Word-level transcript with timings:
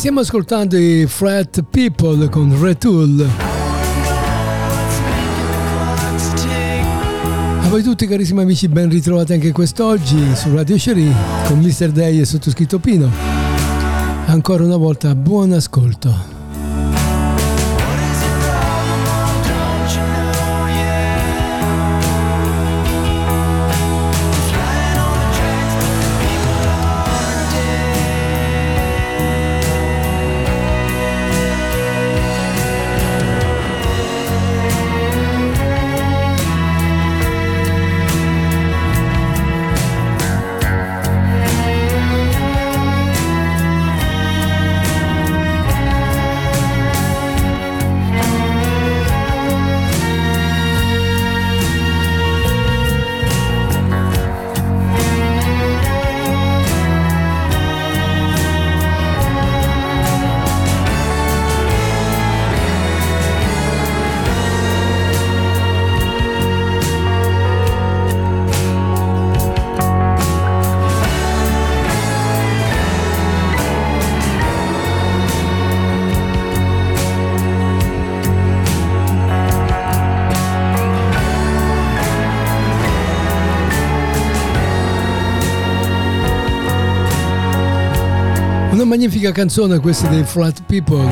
Stiamo 0.00 0.20
ascoltando 0.20 0.78
i 0.78 1.04
Frat 1.06 1.62
People 1.68 2.30
con 2.30 2.58
Retool. 2.58 3.20
A 7.60 7.68
voi 7.68 7.82
tutti 7.82 8.06
carissimi 8.06 8.40
amici 8.40 8.66
ben 8.68 8.88
ritrovati 8.88 9.34
anche 9.34 9.52
quest'oggi 9.52 10.34
su 10.34 10.54
Radio 10.54 10.78
Sherry 10.78 11.12
con 11.46 11.58
Mr. 11.58 11.90
Day 11.90 12.18
e 12.18 12.24
sottoscritto 12.24 12.78
Pino. 12.78 13.10
Ancora 14.24 14.64
una 14.64 14.78
volta 14.78 15.14
buon 15.14 15.52
ascolto. 15.52 16.29
Magnifica 88.90 89.30
canzone 89.30 89.78
questa 89.78 90.08
dei 90.08 90.24
Frat 90.24 90.62
People, 90.66 91.08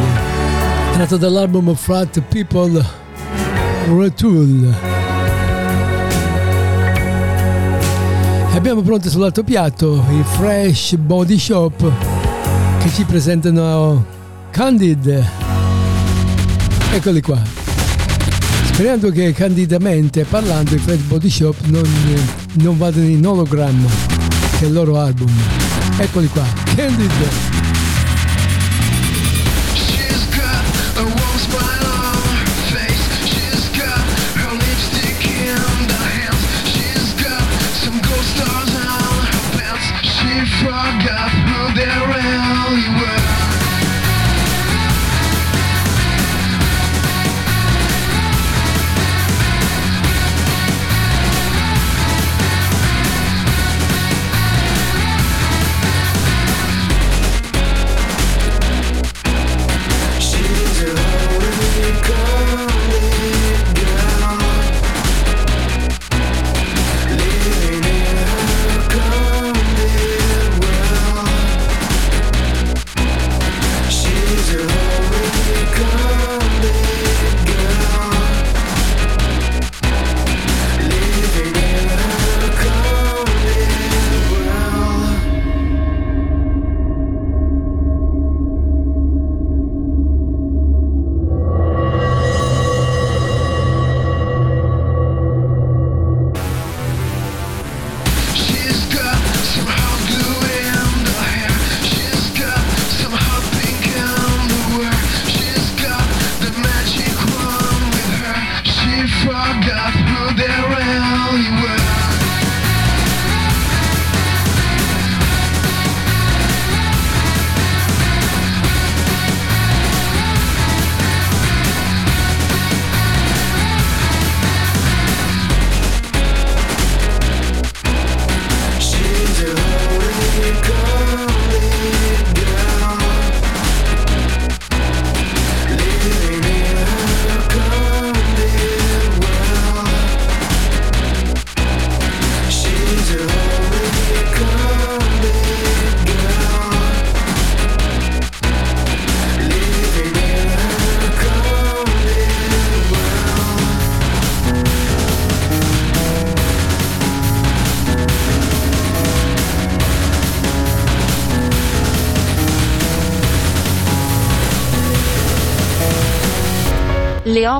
tratta 0.95 1.17
dall'album 1.17 1.77
Frat 1.77 2.21
People 2.23 2.85
Retool. 3.97 4.75
E 8.53 8.57
abbiamo 8.57 8.83
pronto 8.83 9.09
sull'alto 9.09 9.45
piatto 9.45 10.05
i 10.11 10.25
Fresh 10.25 10.97
Body 10.97 11.39
Shop 11.39 11.93
che 12.81 12.91
ci 12.91 13.05
presentano 13.05 14.05
Candid. 14.51 15.25
Eccoli 16.91 17.21
qua. 17.21 17.41
Sperando 18.73 19.11
che 19.11 19.33
candidamente 19.33 20.25
parlando 20.25 20.75
i 20.75 20.79
Fresh 20.79 21.03
Body 21.03 21.31
Shop 21.31 21.55
non, 21.67 21.89
non 22.55 22.77
vadano 22.77 23.07
in 23.07 23.25
ologramma, 23.25 23.89
che 24.59 24.65
è 24.65 24.67
il 24.67 24.73
loro 24.73 24.99
album. 24.99 25.31
Eccoli 25.97 26.27
qua, 26.27 26.43
Candid. 26.75 27.58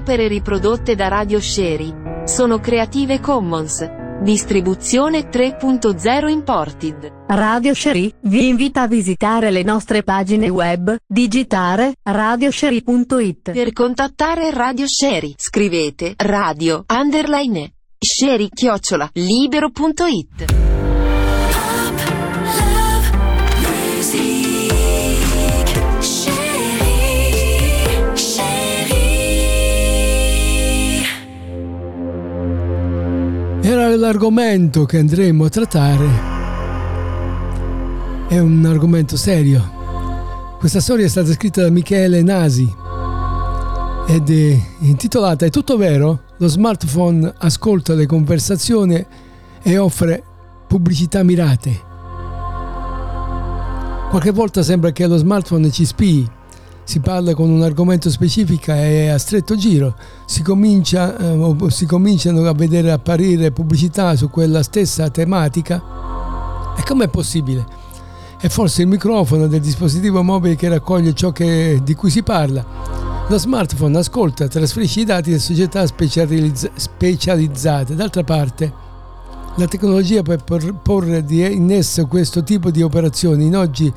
Opere 0.09 0.27
riprodotte 0.27 0.95
da 0.95 1.09
Radio 1.09 1.39
Sherry 1.39 1.93
sono 2.25 2.61
Creative 2.61 3.21
Commons. 3.21 3.87
Distribuzione 4.23 5.29
3.0 5.29 6.29
Imported. 6.31 7.13
Radio 7.27 7.75
Sherry 7.75 8.11
vi 8.23 8.49
invita 8.49 8.83
a 8.83 8.87
visitare 8.87 9.51
le 9.51 9.63
nostre 9.63 10.03
pagine 10.03 10.49
web, 10.49 10.97
digitare 11.07 11.93
radiosherry.it. 12.03 13.53
Per 13.53 13.73
contattare 13.75 14.51
Radio 14.51 14.87
Sherry 14.89 15.35
scrivete 15.37 16.15
radio 16.17 16.87
underline 16.89 17.71
sherry 17.99 18.49
chiocciola 18.49 19.11
libero.it. 19.13 20.78
Era 33.79 33.95
l'argomento 33.95 34.87
che 34.87 34.99
andremo 34.99 35.45
a 35.45 35.49
trattare. 35.49 36.09
È 38.27 38.37
un 38.37 38.67
argomento 38.67 39.17
serio. 39.17 40.57
Questa 40.59 40.81
storia 40.81 41.07
è 41.07 41.09
stata 41.09 41.31
scritta 41.31 41.63
da 41.63 41.71
Michele 41.71 42.21
Nasi 42.23 42.69
ed 44.09 44.31
è 44.31 44.61
intitolata 44.81 45.47
È 45.47 45.51
tutto 45.51 45.77
vero? 45.77 46.23
Lo 46.39 46.49
smartphone 46.49 47.33
ascolta 47.39 47.95
le 47.95 48.07
conversazioni 48.07 49.07
e 49.63 49.79
offre 49.79 50.25
pubblicità 50.67 51.23
mirate. 51.23 51.81
Qualche 54.11 54.33
volta 54.33 54.65
sembra 54.65 54.91
che 54.91 55.07
lo 55.07 55.19
smartphone 55.19 55.71
ci 55.71 55.85
spii, 55.85 56.29
si 56.89 57.01
parla 57.01 57.35
con 57.35 57.51
un 57.51 57.61
argomento 57.61 58.09
specifico 58.09 58.73
e 58.73 59.11
a 59.11 59.19
stretto 59.19 59.57
giro, 59.57 59.95
si, 60.25 60.41
comincia, 60.41 61.19
eh, 61.19 61.55
si 61.69 61.85
cominciano 61.85 62.49
a 62.49 62.55
vedere 62.55 62.91
apparire 62.91 63.51
pubblicità 63.51 64.17
su 64.17 64.31
quella 64.31 64.63
stessa 64.63 65.11
tematica. 65.11 65.83
E 66.79 66.83
com'è 66.85 67.09
possibile? 67.09 67.67
È 68.41 68.49
forse 68.49 68.81
il 68.81 68.89
microfono 68.89 69.49
del 69.49 69.61
dispositivo 69.61 70.23
mobile 70.23 70.57
che 70.57 70.71
raccoglie 70.71 71.13
ciò 71.13 71.31
che, 71.31 71.79
di 71.85 71.95
cui 71.95 72.09
si 72.09 72.23
parla. 72.23 72.65
Lo 73.29 73.37
smartphone 73.37 73.99
ascolta 73.99 74.49
trasferisce 74.49 75.01
i 75.01 75.05
dati 75.05 75.35
a 75.35 75.39
società 75.39 75.87
specializz- 75.87 76.71
specializzate. 76.75 77.95
D'altra 77.97 78.25
parte, 78.25 78.73
la 79.57 79.67
tecnologia 79.67 80.23
può 80.23 80.35
porre 80.83 81.23
in 81.29 81.71
esso 81.71 82.07
questo 82.07 82.43
tipo 82.43 82.71
di 82.71 82.81
operazioni 82.81 83.45
in 83.45 83.57
oggi 83.57 83.93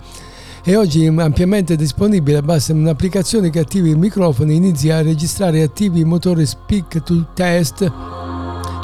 è 0.64 0.78
oggi 0.78 1.08
ampiamente 1.08 1.76
disponibile, 1.76 2.44
basta 2.44 2.74
un'applicazione 2.74 3.50
che 3.50 3.60
attivi 3.60 3.90
il 3.90 3.98
microfono 3.98 4.52
e 4.52 4.56
inizi 4.56 4.92
a 4.92 5.02
registrare 5.02 5.64
attivi 5.64 6.00
il 6.00 6.06
motore 6.06 6.46
speak 6.46 7.02
to 7.02 7.28
test, 7.34 7.92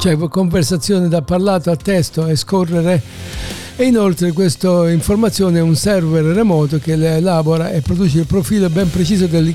cioè 0.00 0.16
conversazione 0.28 1.08
da 1.08 1.22
parlato 1.22 1.70
a 1.70 1.76
testo 1.76 2.26
e 2.26 2.34
scorrere 2.34 3.02
e 3.76 3.84
inoltre 3.84 4.32
questa 4.32 4.90
informazione 4.90 5.58
è 5.58 5.62
un 5.62 5.76
server 5.76 6.24
remoto 6.24 6.78
che 6.78 6.94
elabora 6.94 7.70
e 7.70 7.80
produce 7.80 8.18
il 8.18 8.26
profilo 8.26 8.68
ben 8.68 8.90
preciso 8.90 9.28
degli, 9.28 9.54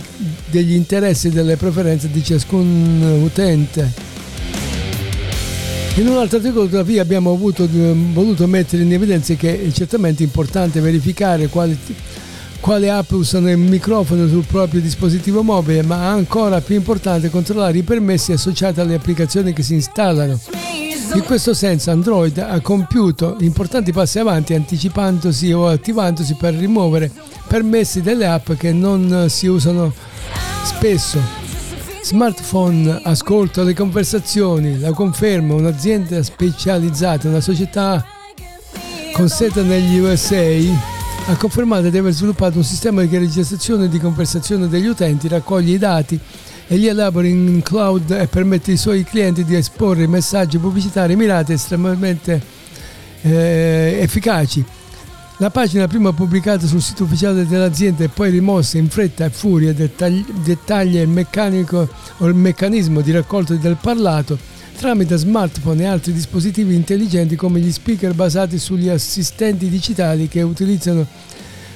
degli 0.50 0.76
interessi 0.76 1.28
e 1.28 1.32
delle 1.32 1.58
preferenze 1.58 2.10
di 2.10 2.24
ciascun 2.24 3.22
utente. 3.22 4.12
In 5.96 6.08
un 6.08 6.18
altro 6.18 6.38
articolo 6.38 6.66
tuttavia 6.66 7.02
abbiamo 7.02 7.34
avuto, 7.34 7.68
voluto 7.70 8.48
mettere 8.48 8.82
in 8.82 8.94
evidenza 8.94 9.36
che 9.36 9.62
è 9.62 9.72
certamente 9.72 10.24
importante 10.24 10.80
verificare 10.80 11.50
quali 11.50 11.78
quale 12.64 12.90
app 12.90 13.12
usano 13.12 13.52
il 13.52 13.58
microfono 13.58 14.26
sul 14.26 14.46
proprio 14.46 14.80
dispositivo 14.80 15.44
mobile, 15.44 15.84
ma 15.84 16.08
ancora 16.10 16.62
più 16.62 16.76
importante 16.76 17.30
controllare 17.30 17.78
i 17.78 17.84
permessi 17.84 18.32
associati 18.32 18.80
alle 18.80 18.94
applicazioni 18.94 19.52
che 19.52 19.62
si 19.62 19.74
installano. 19.74 20.40
In 21.14 21.24
questo 21.26 21.54
senso 21.54 21.92
Android 21.92 22.38
ha 22.38 22.62
compiuto 22.62 23.36
importanti 23.42 23.92
passi 23.92 24.18
avanti 24.18 24.54
anticipandosi 24.54 25.52
o 25.52 25.68
attivandosi 25.68 26.36
per 26.36 26.54
rimuovere 26.54 27.12
permessi 27.50 28.02
delle 28.02 28.28
app 28.28 28.54
che 28.54 28.72
non 28.72 29.26
si 29.28 29.48
usano 29.48 29.94
spesso. 30.64 31.20
Smartphone 32.02 33.02
ascolta 33.04 33.64
le 33.64 33.74
conversazioni, 33.74 34.80
la 34.80 34.94
conferma 34.94 35.54
un'azienda 35.54 36.24
specializzata, 36.24 37.28
una 37.28 37.42
società 37.42 38.06
con 39.12 39.28
sede 39.28 39.64
negli 39.64 40.00
USA 40.00 40.93
ha 41.26 41.38
confermato 41.38 41.90
di 41.90 41.98
aver 41.98 42.12
sviluppato 42.12 42.58
un 42.58 42.66
sistema 42.66 43.02
di 43.02 43.18
registrazione 43.18 43.86
e 43.86 43.90
di 43.90 43.98
conversazione 43.98 44.68
degli 44.68 44.88
utenti, 44.88 45.30
raccoglie 45.30 45.76
i 45.76 45.78
dati 45.78 46.20
e 46.68 46.76
li 46.76 46.88
elabora 46.88 47.28
in 47.28 47.62
cloud 47.64 48.12
e 48.12 48.28
permette 48.28 48.72
ai 48.72 48.78
suoi 48.78 49.06
clienti 49.06 49.46
di 49.46 49.56
esporre 49.56 50.06
messaggi 50.06 50.58
pubblicitari 50.58 51.16
mirati 51.16 51.54
estremamente 51.54 52.42
eh, 53.22 54.00
efficaci. 54.02 54.66
La 55.38 55.50
pagina 55.50 55.88
prima 55.88 56.12
pubblicata 56.12 56.68
sul 56.68 56.82
sito 56.82 57.04
ufficiale 57.04 57.48
dell'azienda 57.48 58.04
e 58.04 58.10
poi 58.10 58.30
rimossa 58.30 58.78
in 58.78 58.90
fretta 58.90 59.26
e 59.26 59.30
furia 59.30 59.74
dettaglia 59.74 61.02
il 61.02 61.08
meccanico 61.08 61.88
il 62.20 62.36
meccanismo 62.36 63.02
di 63.02 63.12
raccolta 63.12 63.54
del 63.56 63.78
parlato 63.80 64.53
tramite 64.78 65.16
smartphone 65.16 65.84
e 65.84 65.86
altri 65.86 66.14
dispositivi 66.14 66.76
intelligenti 66.76 67.36
come 67.36 67.60
gli 67.60 67.72
speaker 67.72 68.14
basati 68.14 68.60
sugli 68.60 68.90
assistenti 68.90 69.70
digitali 69.70 70.28
che 70.28 70.42
utilizzano 70.42 71.06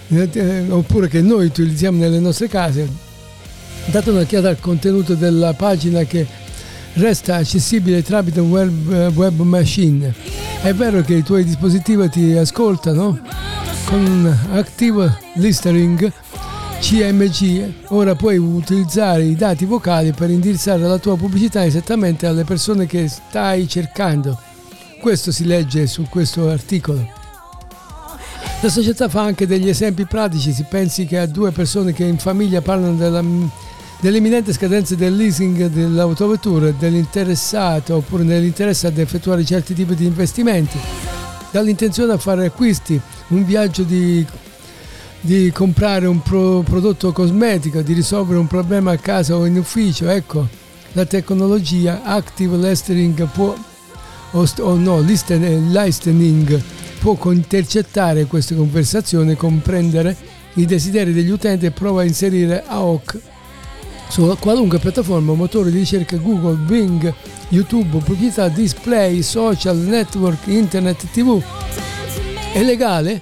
eh, 0.10 0.66
oppure 0.70 1.08
che 1.08 1.22
noi 1.22 1.46
utilizziamo 1.48 1.98
nelle 1.98 2.20
nostre 2.20 2.48
case. 2.48 2.88
Date 3.86 4.10
un'occhiata 4.10 4.50
al 4.50 4.60
contenuto 4.60 5.16
della 5.16 5.54
pagina 5.54 6.04
che 6.04 6.26
resta 6.94 7.36
accessibile 7.36 8.04
tramite 8.04 8.40
web, 8.40 8.92
eh, 8.92 9.08
web 9.08 9.40
machine. 9.42 10.14
È 10.62 10.74
vero 10.74 11.02
che 11.02 11.14
i 11.14 11.24
tuoi 11.24 11.44
dispositivi 11.44 12.10
ti 12.10 12.36
ascoltano 12.36 13.20
con 13.86 14.38
Active 14.52 15.18
Listening 15.36 16.12
CMG, 16.80 17.74
ora 17.88 18.16
puoi 18.16 18.38
utilizzare 18.38 19.24
i 19.24 19.36
dati 19.36 19.66
vocali 19.66 20.14
per 20.14 20.30
indirizzare 20.30 20.84
la 20.84 20.98
tua 20.98 21.18
pubblicità 21.18 21.66
esattamente 21.66 22.28
alle 22.28 22.44
persone 22.44 22.86
che 22.86 23.08
stai 23.10 23.68
cercando. 23.68 24.40
Questo 25.02 25.32
si 25.32 25.46
legge 25.46 25.88
su 25.88 26.08
questo 26.10 26.50
articolo. 26.50 27.06
La 28.62 28.70
società 28.70 29.10
fa 29.10 29.22
anche 29.22 29.46
degli 29.46 29.68
esempi 29.68 30.06
pratici, 30.06 30.54
si 30.54 30.66
pensi 30.70 31.06
che 31.06 31.20
a 31.20 31.26
due 31.26 31.52
persone 31.52 31.94
che 31.94 32.06
in 32.06 32.18
famiglia 32.18 32.62
parlano 32.62 32.96
della, 32.96 33.24
dell'imminente 34.00 34.54
scadenza 34.54 34.96
del 34.96 35.16
leasing 35.16 35.68
dell'autovettura, 35.68 36.72
dell'interessato 36.72 37.98
oppure 37.98 38.24
dell'interesse 38.24 38.88
ad 38.88 38.98
effettuare 38.98 39.44
certi 39.44 39.74
tipi 39.74 39.94
di 39.94 40.06
investimenti, 40.06 40.80
dall'intenzione 41.52 42.14
a 42.14 42.18
fare 42.18 42.46
acquisti, 42.46 43.00
un 43.30 43.44
viaggio 43.46 43.84
di 43.84 44.26
di 45.22 45.52
comprare 45.52 46.06
un 46.06 46.22
pro- 46.22 46.62
prodotto 46.62 47.12
cosmetico, 47.12 47.82
di 47.82 47.94
risolvere 47.94 48.40
un 48.40 48.48
problema 48.48 48.92
a 48.92 48.98
casa 48.98 49.36
o 49.36 49.46
in 49.46 49.58
ufficio, 49.58 50.10
ecco, 50.10 50.48
la 50.94 51.06
tecnologia 51.06 52.02
Active 52.04 52.58
Listening 52.58 53.28
può, 53.28 53.56
o, 54.32 54.48
o 54.60 54.76
no, 54.76 55.00
listening 55.00 56.62
può 57.00 57.18
intercettare 57.32 58.26
queste 58.26 58.56
conversazioni, 58.56 59.36
comprendere 59.36 60.16
i 60.56 60.66
desideri 60.66 61.14
degli 61.14 61.30
utenti 61.30 61.66
e 61.66 61.72
prova 61.72 62.02
a 62.02 62.06
inserire 62.06 62.64
AOC 62.66 63.20
su 64.10 64.36
qualunque 64.40 64.80
piattaforma, 64.80 65.34
motore 65.34 65.70
di 65.70 65.80
ricerca 65.80 66.18
Google, 66.18 66.56
Bing, 66.56 67.14
YouTube, 67.50 68.00
pubblicità, 68.00 68.48
display, 68.48 69.22
social, 69.22 69.76
network, 69.76 70.48
internet, 70.48 71.06
tv. 71.12 71.42
È 72.54 72.64
legale? 72.64 73.22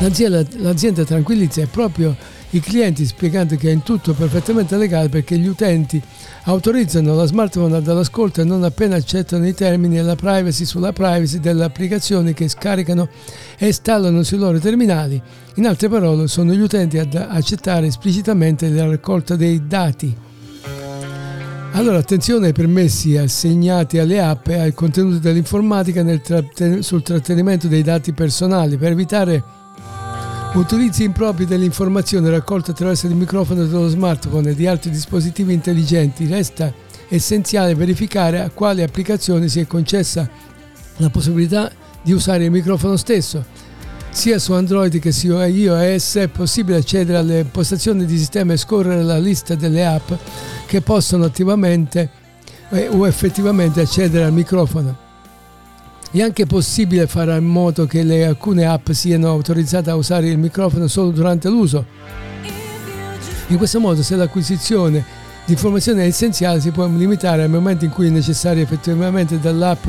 L'azienda, 0.00 1.04
tranquillizza 1.04 1.66
proprio 1.66 2.14
i 2.50 2.60
clienti 2.60 3.04
spiegando 3.04 3.56
che 3.56 3.68
è 3.68 3.72
in 3.72 3.82
tutto 3.82 4.14
perfettamente 4.14 4.76
legale 4.76 5.08
perché 5.08 5.36
gli 5.36 5.48
utenti 5.48 6.00
autorizzano 6.44 7.16
la 7.16 7.24
smartphone 7.24 7.82
dall'ascolto 7.82 8.44
non 8.44 8.62
appena 8.62 8.94
accettano 8.94 9.46
i 9.46 9.54
termini 9.54 9.98
e 9.98 10.02
la 10.02 10.14
privacy 10.14 10.64
sulla 10.64 10.92
privacy 10.92 11.40
delle 11.40 11.64
applicazioni 11.64 12.32
che 12.32 12.48
scaricano 12.48 13.08
e 13.58 13.66
installano 13.66 14.22
sui 14.22 14.38
loro 14.38 14.60
terminali. 14.60 15.20
In 15.56 15.66
altre 15.66 15.88
parole, 15.88 16.28
sono 16.28 16.52
gli 16.52 16.60
utenti 16.60 16.96
ad 16.98 17.14
accettare 17.14 17.88
esplicitamente 17.88 18.70
la 18.70 18.86
raccolta 18.86 19.34
dei 19.34 19.66
dati. 19.66 20.16
Allora, 21.72 21.98
attenzione 21.98 22.46
ai 22.46 22.52
permessi 22.52 23.16
assegnati 23.16 23.98
alle 23.98 24.20
app 24.20 24.46
e 24.46 24.60
ai 24.60 24.72
contenuti 24.72 25.18
dell'informatica 25.18 26.04
tratten- 26.18 26.82
sul 26.82 27.02
trattenimento 27.02 27.66
dei 27.66 27.82
dati 27.82 28.12
personali 28.12 28.76
per 28.76 28.92
evitare 28.92 29.56
Utilizzi 30.54 31.04
impropri 31.04 31.44
delle 31.44 31.66
informazioni 31.66 32.30
raccolte 32.30 32.70
attraverso 32.70 33.06
il 33.06 33.14
microfono 33.14 33.64
dello 33.64 33.86
smartphone 33.88 34.50
e 34.50 34.54
di 34.54 34.66
altri 34.66 34.90
dispositivi 34.90 35.52
intelligenti. 35.52 36.26
Resta 36.26 36.72
essenziale 37.08 37.74
verificare 37.74 38.40
a 38.40 38.50
quale 38.50 38.82
applicazione 38.82 39.48
si 39.48 39.60
è 39.60 39.66
concessa 39.66 40.28
la 40.96 41.10
possibilità 41.10 41.70
di 42.02 42.12
usare 42.12 42.44
il 42.44 42.50
microfono 42.50 42.96
stesso. 42.96 43.44
sia 44.10 44.38
su 44.38 44.52
Android 44.52 44.98
che 44.98 45.12
su 45.12 45.28
iOS 45.28 46.16
è 46.16 46.28
possibile 46.28 46.78
accedere 46.78 47.18
alle 47.18 47.40
impostazioni 47.40 48.04
di 48.04 48.18
sistema 48.18 48.54
e 48.54 48.56
scorrere 48.56 49.02
la 49.04 49.18
lista 49.18 49.54
delle 49.54 49.86
app 49.86 50.10
che 50.66 50.80
possono 50.80 51.24
attivamente 51.24 52.10
eh, 52.70 52.88
o 52.88 53.06
effettivamente 53.06 53.82
accedere 53.82 54.24
al 54.24 54.32
microfono. 54.32 55.07
È 56.10 56.22
anche 56.22 56.46
possibile 56.46 57.06
fare 57.06 57.36
in 57.36 57.44
modo 57.44 57.84
che 57.84 58.02
le, 58.02 58.24
alcune 58.24 58.64
app 58.64 58.90
siano 58.90 59.28
autorizzate 59.28 59.90
a 59.90 59.94
usare 59.94 60.28
il 60.28 60.38
microfono 60.38 60.86
solo 60.88 61.10
durante 61.10 61.48
l'uso. 61.48 61.84
In 63.48 63.56
questo 63.58 63.78
modo 63.78 64.02
se 64.02 64.16
l'acquisizione 64.16 65.04
di 65.44 65.52
informazioni 65.52 66.00
è 66.00 66.04
essenziale 66.04 66.60
si 66.60 66.70
può 66.70 66.86
limitare 66.86 67.42
al 67.42 67.50
momento 67.50 67.84
in 67.84 67.90
cui 67.90 68.06
è 68.06 68.10
necessario 68.10 68.62
effettivamente 68.62 69.38
dall'app 69.38 69.86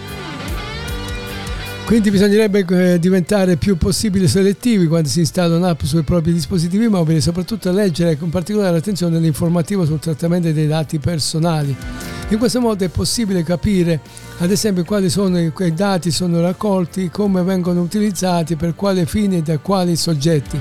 Quindi 1.89 2.11
bisognerebbe 2.11 2.67
eh, 2.69 2.99
diventare 2.99 3.57
più 3.57 3.79
possibile 3.79 4.29
selettivi 4.29 4.87
quando 4.87 5.09
si 5.09 5.21
installa 5.21 5.57
un'app 5.57 5.85
sui 5.85 6.03
propri 6.03 6.35
dispositivi 6.35 6.87
mobili 6.87 7.17
e 7.17 7.23
soprattutto 7.23 7.73
leggere 7.73 8.19
con 8.19 8.29
particolare 8.29 8.77
attenzione 8.77 9.19
l'informativa 9.19 9.87
sul 9.87 9.99
trattamento 9.99 10.53
dei 10.53 10.67
dati 10.67 10.99
personali. 10.99 11.75
In 12.29 12.37
questo 12.37 12.61
modo 12.61 12.85
è 12.85 12.89
possibile 12.89 13.43
capire 13.43 14.01
ad 14.37 14.51
esempio 14.51 14.85
quali 14.85 15.09
sono 15.09 15.51
quei 15.55 15.73
dati 15.73 16.11
sono 16.11 16.43
raccolti, 16.43 17.09
come 17.09 17.43
vengono 17.43 17.81
utilizzati, 17.81 18.55
per 18.55 18.75
quale 18.75 19.07
fine 19.07 19.39
e 19.39 19.43
da 19.43 19.57
quali 19.57 19.97
soggetti. 19.97 20.61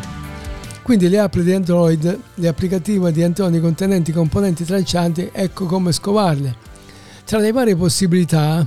Quindi 0.81 1.09
le 1.09 1.19
app 1.19 1.35
di 1.35 1.51
Android, 1.51 2.19
le 2.35 2.47
applicative 2.47 3.11
di 3.11 3.21
Antoni 3.21 3.59
contenenti 3.59 4.13
componenti 4.13 4.63
traccianti, 4.63 5.29
ecco 5.33 5.65
come 5.65 5.91
scovarle. 5.91 6.55
Tra 7.25 7.39
le 7.39 7.51
varie 7.51 7.75
possibilità 7.75 8.65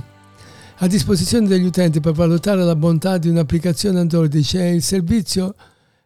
a 0.83 0.87
disposizione 0.87 1.47
degli 1.47 1.65
utenti 1.65 1.99
per 1.99 2.13
valutare 2.13 2.63
la 2.63 2.75
bontà 2.75 3.19
di 3.19 3.29
un'applicazione 3.29 3.99
Android. 3.99 4.35
C'è 4.41 4.65
il 4.65 4.81
servizio 4.81 5.53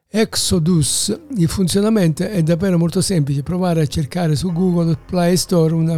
Exodus. 0.09 1.17
Il 1.37 1.47
funzionamento 1.47 2.23
è 2.23 2.43
davvero 2.43 2.77
molto 2.77 2.99
semplice, 2.99 3.41
provare 3.41 3.81
a 3.81 3.87
cercare 3.87 4.35
su 4.35 4.51
Google 4.51 4.97
Play 5.05 5.37
Store 5.37 5.73
una, 5.73 5.97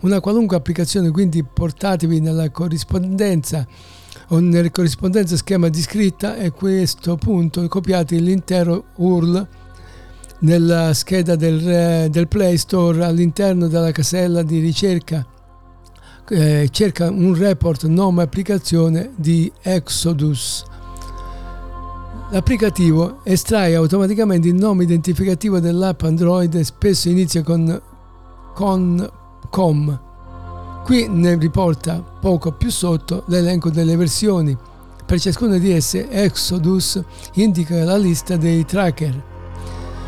una 0.00 0.20
qualunque 0.20 0.56
applicazione, 0.56 1.10
quindi 1.10 1.42
portatevi 1.42 2.20
nella 2.20 2.48
corrispondenza 2.50 3.66
o 4.28 4.38
nella 4.38 4.70
corrispondenza 4.70 5.36
schema 5.36 5.68
di 5.68 5.80
scritta 5.80 6.36
e 6.36 6.46
a 6.46 6.52
questo 6.52 7.16
punto 7.16 7.66
copiate 7.66 8.16
l'intero 8.18 8.84
URL 8.98 9.46
nella 10.40 10.94
scheda 10.94 11.34
del, 11.34 12.08
del 12.08 12.28
Play 12.28 12.56
Store 12.56 13.04
all'interno 13.04 13.66
della 13.66 13.90
casella 13.90 14.44
di 14.44 14.60
ricerca 14.60 15.26
eh, 16.28 16.68
cerca 16.70 17.10
un 17.10 17.34
report 17.34 17.84
nome 17.84 18.22
applicazione 18.22 19.10
di 19.16 19.50
Exodus. 19.62 20.64
L'applicativo 22.30 23.20
estrae 23.24 23.74
automaticamente 23.74 24.48
il 24.48 24.54
nome 24.54 24.84
identificativo 24.84 25.60
dell'app 25.60 26.02
Android 26.02 26.54
e 26.54 26.64
spesso 26.64 27.08
inizia 27.10 27.42
con, 27.42 27.80
con 28.54 29.10
com. 29.50 30.00
Qui 30.84 31.08
ne 31.08 31.36
riporta 31.36 32.02
poco 32.20 32.52
più 32.52 32.70
sotto 32.70 33.24
l'elenco 33.26 33.70
delle 33.70 33.96
versioni. 33.96 34.56
Per 35.04 35.20
ciascuna 35.20 35.58
di 35.58 35.72
esse 35.72 36.08
Exodus 36.08 37.00
indica 37.34 37.84
la 37.84 37.98
lista 37.98 38.36
dei 38.36 38.64
tracker 38.64 39.31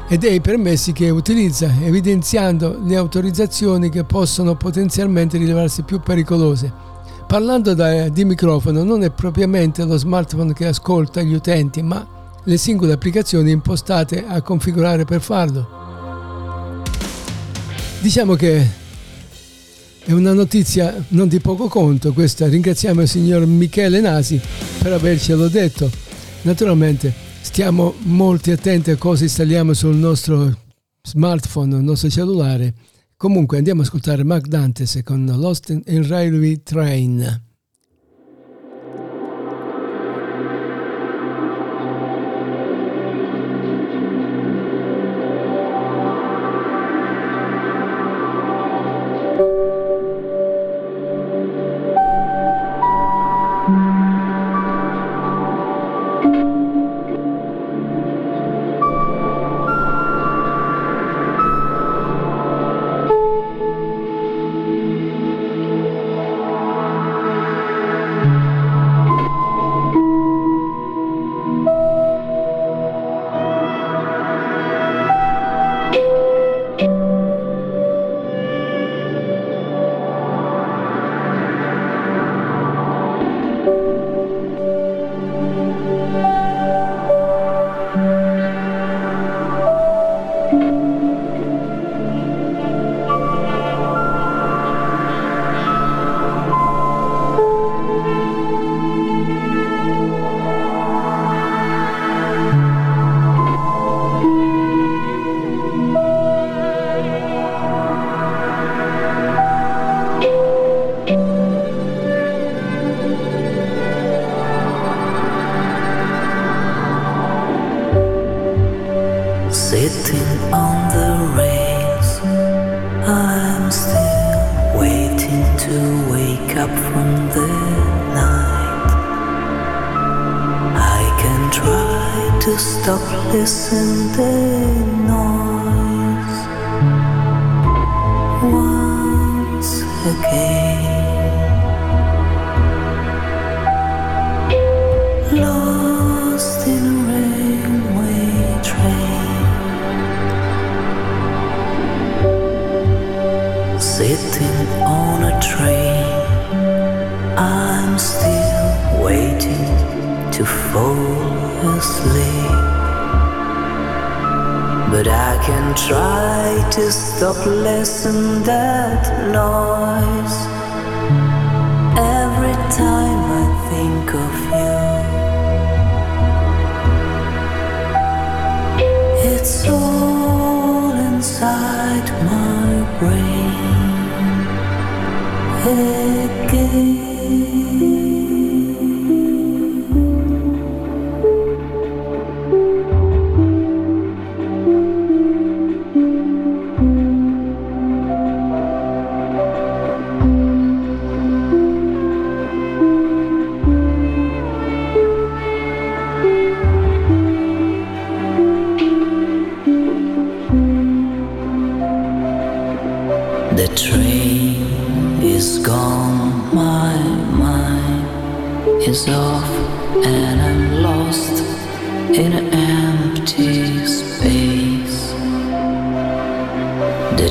e 0.06 0.18
dei 0.18 0.40
permessi 0.40 0.92
che 0.92 1.08
utilizza, 1.11 1.73
evidenziando 1.80 2.78
le 2.84 2.96
autorizzazioni 2.96 3.88
che 3.88 4.04
possono 4.04 4.54
potenzialmente 4.54 5.38
rilevarsi 5.38 5.82
più 5.82 6.00
pericolose. 6.00 6.70
Parlando 7.26 7.75
da, 7.75 8.08
di 8.08 8.25
microfono, 8.25 8.84
non 8.84 9.02
è 9.02 9.11
propriamente 9.11 9.84
lo 9.84 9.96
smartphone 9.96 10.52
che 10.52 10.66
ascolta 10.66 11.23
gli 11.23 11.34
utenti, 11.34 11.82
ma 11.82 12.06
le 12.44 12.56
singole 12.58 12.92
applicazioni 12.92 13.50
impostate 13.50 14.25
a 14.26 14.42
configurare 14.42 15.04
per 15.04 15.23
farlo. 15.23 16.82
Diciamo 18.00 18.34
che 18.34 18.82
è 20.04 20.12
una 20.12 20.34
notizia 20.34 21.02
non 21.08 21.28
di 21.28 21.40
poco 21.40 21.68
conto 21.68 22.12
questa, 22.12 22.46
ringraziamo 22.46 23.00
il 23.00 23.08
signor 23.08 23.46
Michele 23.46 24.00
Nasi 24.00 24.38
per 24.82 24.92
avercelo 24.92 25.49
detto. 25.49 25.90
Naturalmente 26.42 27.24
stiamo 27.44 27.94
molto 28.04 28.50
attenti 28.50 28.90
a 28.90 28.96
cosa 28.96 29.22
installiamo 29.22 29.74
sul 29.74 29.94
nostro 29.94 30.58
smartphone, 31.02 31.76
il 31.76 31.82
nostro 31.84 32.08
cellulare. 32.08 32.74
Comunque 33.16 33.58
andiamo 33.58 33.82
ad 33.82 33.86
ascoltare 33.86 34.24
Mark 34.24 34.46
Dantes 34.46 34.98
con 35.04 35.24
Lost 35.26 35.68
in 35.68 36.08
Railway 36.08 36.62
Train. 36.62 37.43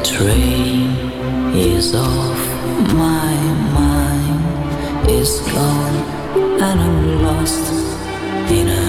Train 0.04 0.90
is 1.56 1.96
off, 1.96 2.42
my 2.94 3.36
mind 3.74 5.10
is 5.10 5.40
gone, 5.40 5.96
and 6.62 6.82
I'm 6.82 7.24
lost 7.24 7.72
in 8.52 8.68
an 8.68 8.83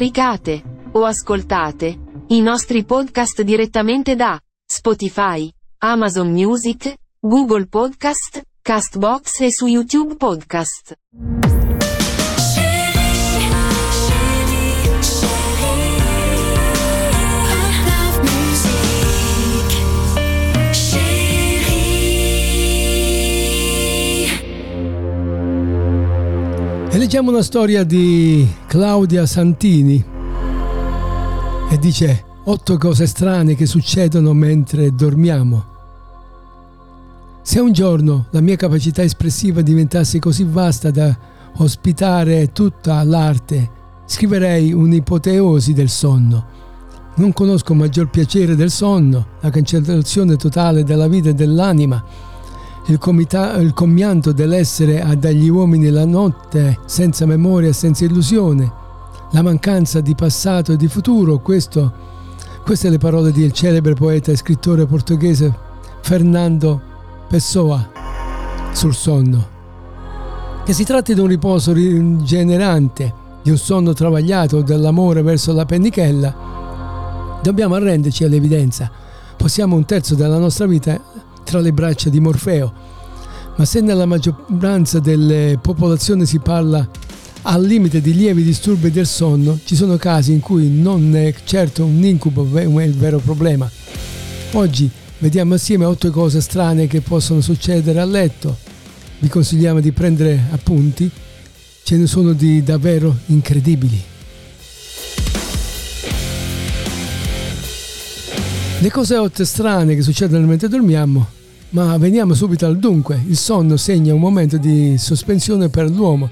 Scaricate 0.00 0.62
o 0.92 1.04
ascoltate 1.04 1.98
i 2.28 2.40
nostri 2.40 2.86
podcast 2.86 3.42
direttamente 3.42 4.16
da 4.16 4.40
Spotify, 4.64 5.52
Amazon 5.76 6.30
Music, 6.30 6.94
Google 7.18 7.66
Podcast, 7.66 8.40
Castbox 8.62 9.40
e 9.40 9.52
su 9.52 9.66
YouTube 9.66 10.16
Podcast. 10.16 10.96
E 26.92 26.98
leggiamo 26.98 27.30
una 27.30 27.42
storia 27.42 27.84
di 27.84 28.44
Claudia 28.66 29.24
Santini 29.24 30.04
e 31.70 31.78
dice 31.78 32.24
otto 32.42 32.78
cose 32.78 33.06
strane 33.06 33.54
che 33.54 33.64
succedono 33.64 34.32
mentre 34.32 34.92
dormiamo. 34.92 35.64
Se 37.42 37.60
un 37.60 37.70
giorno 37.70 38.26
la 38.30 38.40
mia 38.40 38.56
capacità 38.56 39.04
espressiva 39.04 39.60
diventasse 39.60 40.18
così 40.18 40.42
vasta 40.42 40.90
da 40.90 41.16
ospitare 41.58 42.50
tutta 42.50 43.00
l'arte, 43.04 43.70
scriverei 44.06 44.72
un'ipoteosi 44.72 45.72
del 45.72 45.90
sonno. 45.90 46.44
Non 47.14 47.32
conosco 47.32 47.72
maggior 47.72 48.10
piacere 48.10 48.56
del 48.56 48.72
sonno, 48.72 49.26
la 49.38 49.50
cancellazione 49.50 50.34
totale 50.34 50.82
della 50.82 51.06
vita 51.06 51.28
e 51.28 51.34
dell'anima, 51.34 52.04
il, 52.86 52.98
comita- 52.98 53.56
il 53.56 53.72
commianto 53.72 54.32
dell'essere 54.32 55.02
a 55.02 55.14
dagli 55.14 55.48
uomini 55.48 55.90
la 55.90 56.04
notte 56.04 56.78
senza 56.86 57.26
memoria 57.26 57.72
senza 57.72 58.04
illusione, 58.04 58.72
la 59.32 59.42
mancanza 59.42 60.00
di 60.00 60.14
passato 60.14 60.72
e 60.72 60.76
di 60.76 60.88
futuro, 60.88 61.38
questo, 61.38 61.92
queste 62.64 62.88
le 62.88 62.98
parole 62.98 63.32
del 63.32 63.52
celebre 63.52 63.94
poeta 63.94 64.32
e 64.32 64.36
scrittore 64.36 64.86
portoghese 64.86 65.54
Fernando 66.00 66.80
Pessoa 67.28 67.88
sul 68.72 68.94
sonno. 68.94 69.58
Che 70.64 70.72
si 70.72 70.84
tratti 70.84 71.14
di 71.14 71.20
un 71.20 71.26
riposo 71.26 71.72
rigenerante, 71.72 73.14
di 73.42 73.50
un 73.50 73.56
sonno 73.56 73.92
travagliato 73.92 74.62
dell'amore 74.62 75.22
verso 75.22 75.52
la 75.52 75.64
pennichella, 75.64 77.38
dobbiamo 77.42 77.74
arrenderci 77.74 78.24
all'evidenza. 78.24 78.90
Possiamo 79.36 79.76
un 79.76 79.84
terzo 79.84 80.14
della 80.14 80.38
nostra 80.38 80.66
vita 80.66 81.00
tra 81.50 81.58
le 81.58 81.72
braccia 81.72 82.10
di 82.10 82.20
Morfeo. 82.20 82.72
Ma 83.56 83.64
se 83.64 83.80
nella 83.80 84.06
maggioranza 84.06 85.00
delle 85.00 85.58
popolazioni 85.60 86.24
si 86.24 86.38
parla 86.38 86.88
al 87.42 87.64
limite 87.64 88.00
di 88.00 88.14
lievi 88.14 88.44
disturbi 88.44 88.92
del 88.92 89.06
sonno, 89.06 89.58
ci 89.64 89.74
sono 89.74 89.96
casi 89.96 90.30
in 90.30 90.38
cui 90.38 90.70
non 90.70 91.16
è 91.16 91.34
certo 91.42 91.84
un 91.84 92.04
incubo 92.04 92.42
il 92.60 92.94
vero 92.94 93.18
problema. 93.18 93.68
Oggi 94.52 94.88
vediamo 95.18 95.54
assieme 95.54 95.86
otto 95.86 96.12
cose 96.12 96.40
strane 96.40 96.86
che 96.86 97.00
possono 97.00 97.40
succedere 97.40 97.98
a 97.98 98.04
letto. 98.04 98.56
Vi 99.18 99.28
consigliamo 99.28 99.80
di 99.80 99.90
prendere 99.90 100.40
appunti, 100.52 101.10
ce 101.82 101.96
ne 101.96 102.06
sono 102.06 102.32
di 102.32 102.62
davvero 102.62 103.16
incredibili. 103.26 104.00
Le 108.78 108.90
cose 108.90 109.16
otto 109.16 109.44
strane 109.44 109.96
che 109.96 110.02
succedono 110.02 110.46
mentre 110.46 110.68
dormiamo, 110.68 111.38
ma 111.70 111.96
veniamo 111.98 112.34
subito 112.34 112.66
al 112.66 112.78
dunque. 112.78 113.22
Il 113.26 113.36
sonno 113.36 113.76
segna 113.76 114.14
un 114.14 114.20
momento 114.20 114.56
di 114.56 114.96
sospensione 114.98 115.68
per 115.68 115.88
l'uomo. 115.90 116.30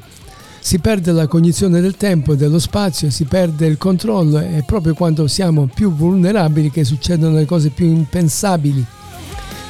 Si 0.61 0.81
perde 0.81 1.13
la 1.13 1.27
cognizione 1.27 1.81
del 1.81 1.97
tempo 1.97 2.33
e 2.33 2.37
dello 2.37 2.59
spazio, 2.59 3.11
si 3.11 3.25
perde 3.25 3.67
il 3.67 3.79
controllo 3.79 4.41
e 4.41 4.65
proprio 4.67 4.95
quando 4.95 5.27
siamo 5.29 5.71
più 5.73 5.95
vulnerabili 5.95 6.71
che 6.71 6.85
succedono 6.85 7.37
le 7.37 7.47
cose 7.47 7.71
più 7.71 7.87
impensabili. 7.87 8.85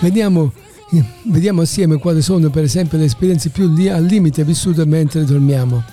Vediamo, 0.00 0.52
vediamo 1.24 1.62
assieme 1.62 1.98
quali 1.98 2.22
sono 2.22 2.48
per 2.48 2.64
esempio 2.64 2.98
le 2.98 3.04
esperienze 3.04 3.50
più 3.50 3.64
al 3.90 4.04
limite 4.04 4.44
vissute 4.44 4.84
mentre 4.86 5.24
dormiamo. 5.24 5.84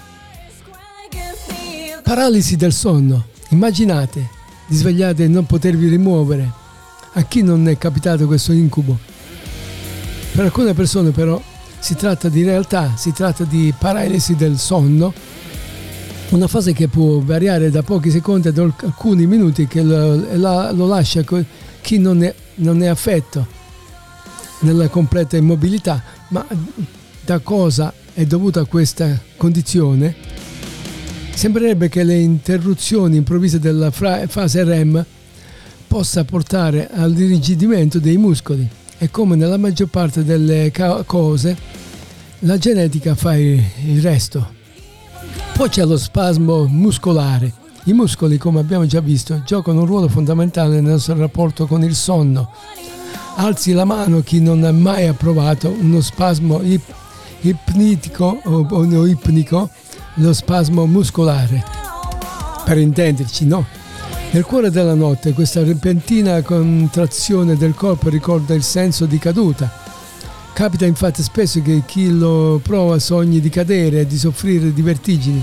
Paralisi 2.02 2.56
del 2.56 2.74
sonno. 2.74 3.26
Immaginate 3.50 4.30
di 4.68 4.76
svegliare 4.76 5.26
e 5.26 5.28
non 5.28 5.46
potervi 5.46 5.88
rimuovere. 5.88 6.50
A 7.14 7.22
chi 7.24 7.44
non 7.44 7.68
è 7.68 7.78
capitato 7.78 8.26
questo 8.26 8.54
incubo? 8.54 9.14
Per 10.36 10.43
alcune 10.43 10.74
persone 10.74 11.12
però 11.12 11.41
si 11.80 11.95
tratta 11.95 12.28
di 12.28 12.43
realtà, 12.43 12.93
si 12.98 13.13
tratta 13.13 13.45
di 13.45 13.74
paralisi 13.78 14.36
del 14.36 14.58
sonno, 14.58 15.13
una 16.32 16.48
fase 16.48 16.74
che 16.74 16.89
può 16.89 17.19
variare 17.19 17.69
da 17.71 17.84
pochi 17.84 18.12
secondi 18.12 18.50
ad 18.50 18.58
alcuni 18.58 19.28
minuti 19.28 19.65
che 19.65 19.82
lo, 19.82 20.36
lo 20.36 20.88
lascia 20.88 21.24
chi 21.80 22.00
non 22.00 22.21
è, 22.21 22.36
non 22.56 22.84
è 22.84 22.88
affetto 22.88 23.48
nella 24.60 24.89
completa 24.89 25.38
immobilità, 25.38 26.04
ma 26.28 26.45
da 27.24 27.39
cosa 27.39 27.93
è 28.13 28.26
dovuta 28.26 28.65
questa 28.65 29.17
condizione? 29.38 30.13
Sembrerebbe 31.34 31.88
che 31.88 32.04
le 32.04 32.19
interruzioni 32.19 33.15
improvvise 33.15 33.58
della 33.58 33.89
fase 33.89 34.65
REM 34.65 35.06
possa 35.88 36.26
portare 36.26 36.89
all'irrigidimento 36.91 38.00
dei 38.00 38.17
muscoli 38.17 38.84
e 38.97 39.12
come 39.12 39.36
nella 39.36 39.58
maggior 39.58 39.88
parte 39.88 40.23
delle 40.23 40.71
cose 41.05 41.58
la 42.39 42.58
genetica 42.58 43.15
fa 43.15 43.36
il 43.36 44.01
resto. 44.01 44.53
Poi 45.53 45.69
c'è 45.69 45.86
lo 45.86 45.97
spasmo 45.97 46.65
muscolare. 46.67 47.51
I 47.86 47.93
muscoli, 47.93 48.38
come 48.38 48.60
abbiamo 48.60 48.86
già 48.86 48.99
visto, 48.99 49.41
giocano 49.45 49.81
un 49.81 49.86
ruolo 49.86 50.08
fondamentale 50.08 50.75
nel 50.81 50.91
nostro 50.91 51.15
rapporto 51.15 51.65
con 51.65 51.84
il 51.84 51.95
sonno. 51.95 52.51
Alzi 53.36 53.73
la 53.73 53.86
mano 53.86 54.21
chi 54.21 54.41
non 54.41 54.63
ha 54.63 54.71
mai 54.71 55.08
approvato 55.08 55.69
uno 55.69 56.01
spasmo 56.01 56.62
ip- 56.62 56.93
ipnitico 57.41 58.41
o, 58.43 58.67
o 58.69 59.05
ipnico, 59.05 59.69
lo 60.15 60.34
spasmo 60.34 60.86
muscolare. 60.86 61.63
Per 62.63 62.77
intenderci, 62.77 63.45
no? 63.45 63.65
Nel 64.36 64.43
cuore 64.43 64.69
della 64.69 64.95
notte 64.95 65.32
questa 65.32 65.63
repentina 65.63 66.41
contrazione 66.41 67.56
del 67.56 67.74
corpo 67.74 68.10
ricorda 68.10 68.54
il 68.54 68.63
senso 68.63 69.06
di 69.06 69.17
caduta. 69.17 69.71
Capita 70.52 70.86
infatti 70.86 71.24
spesso 71.24 71.62
che 71.62 71.84
chi 71.86 72.12
lo 72.12 72.60
prova 72.62 73.00
sogni 73.00 73.39
di 73.39 73.48
cadere 73.48 74.02
e 74.02 74.06
di 74.06 74.17
soffrire 74.17 74.74
di 74.74 74.82
vertigini. 74.82 75.41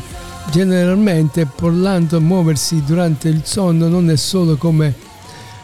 Generalmente 0.50 1.46
parlando 1.46 2.20
muoversi 2.20 2.84
durante 2.84 3.30
il 3.30 3.40
sonno 3.44 3.88
non 3.88 4.10
è 4.10 4.16
solo 4.16 4.58
come 4.58 4.94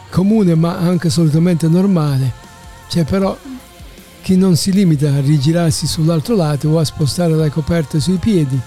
comune 0.09 0.55
ma 0.55 0.79
anche 0.79 1.09
assolutamente 1.09 1.67
normale. 1.67 2.31
C'è 2.87 3.03
però 3.03 3.37
chi 4.23 4.37
non 4.37 4.55
si 4.55 4.71
limita 4.71 5.13
a 5.13 5.21
rigirarsi 5.21 5.85
sull'altro 5.85 6.35
lato 6.35 6.69
o 6.69 6.79
a 6.79 6.83
spostare 6.83 7.35
la 7.35 7.51
coperta 7.51 7.99
sui 7.99 8.17
piedi 8.17 8.59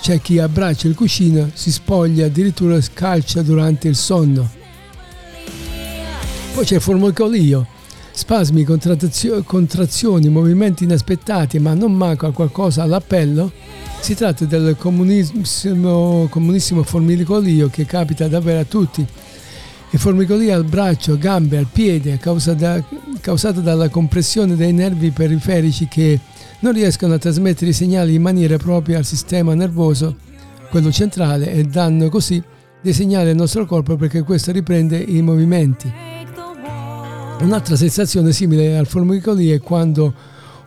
c'è 0.00 0.20
chi 0.20 0.38
abbraccia 0.38 0.88
il 0.88 0.94
cuscino, 0.94 1.50
si 1.52 1.70
spoglia, 1.72 2.26
addirittura 2.26 2.80
scalcia 2.80 3.42
durante 3.42 3.88
il 3.88 3.96
sonno. 3.96 4.48
Poi 6.54 6.64
c'è 6.64 6.76
il 6.76 6.80
formicolio, 6.80 7.66
spasmi, 8.12 8.64
contrazioni, 8.64 10.28
movimenti 10.28 10.84
inaspettati, 10.84 11.58
ma 11.58 11.74
non 11.74 11.92
manca 11.92 12.30
qualcosa 12.30 12.82
all'appello. 12.82 13.52
Si 14.00 14.14
tratta 14.14 14.44
del 14.44 14.76
comunissimo, 14.78 16.26
comunissimo 16.30 16.82
formicolio 16.84 17.68
che 17.68 17.84
capita 17.84 18.28
davvero 18.28 18.60
a 18.60 18.64
tutti. 18.64 19.06
Il 19.90 19.98
formicolio 19.98 20.54
al 20.54 20.64
braccio, 20.64 21.16
gambe, 21.16 21.58
al 21.58 21.66
piede, 21.70 22.18
causato 22.18 23.60
dalla 23.60 23.88
compressione 23.88 24.54
dei 24.54 24.72
nervi 24.72 25.10
periferici 25.10 25.88
che 25.88 26.20
non 26.60 26.72
riescono 26.72 27.14
a 27.14 27.18
trasmettere 27.18 27.70
i 27.70 27.74
segnali 27.74 28.14
in 28.14 28.22
maniera 28.22 28.56
propria 28.56 28.98
al 28.98 29.04
sistema 29.04 29.54
nervoso, 29.54 30.16
quello 30.70 30.90
centrale, 30.90 31.52
e 31.52 31.64
danno 31.64 32.08
così 32.08 32.42
dei 32.80 32.92
segnali 32.92 33.30
al 33.30 33.36
nostro 33.36 33.64
corpo 33.64 33.96
perché 33.96 34.22
questo 34.22 34.52
riprende 34.52 34.98
i 34.98 35.22
movimenti. 35.22 35.92
Un'altra 37.40 37.76
sensazione 37.76 38.32
simile 38.32 38.76
al 38.76 38.86
formicolio 38.86 39.54
è 39.54 39.60
quando 39.60 40.12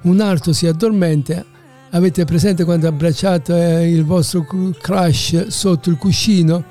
un 0.03 0.21
arto 0.21 0.53
si 0.53 0.67
addormenta. 0.67 1.43
Avete 1.91 2.23
presente 2.23 2.63
quando 2.63 2.87
abbracciate 2.87 3.85
il 3.85 4.05
vostro 4.05 4.45
crush 4.79 5.47
sotto 5.47 5.89
il 5.89 5.97
cuscino 5.97 6.63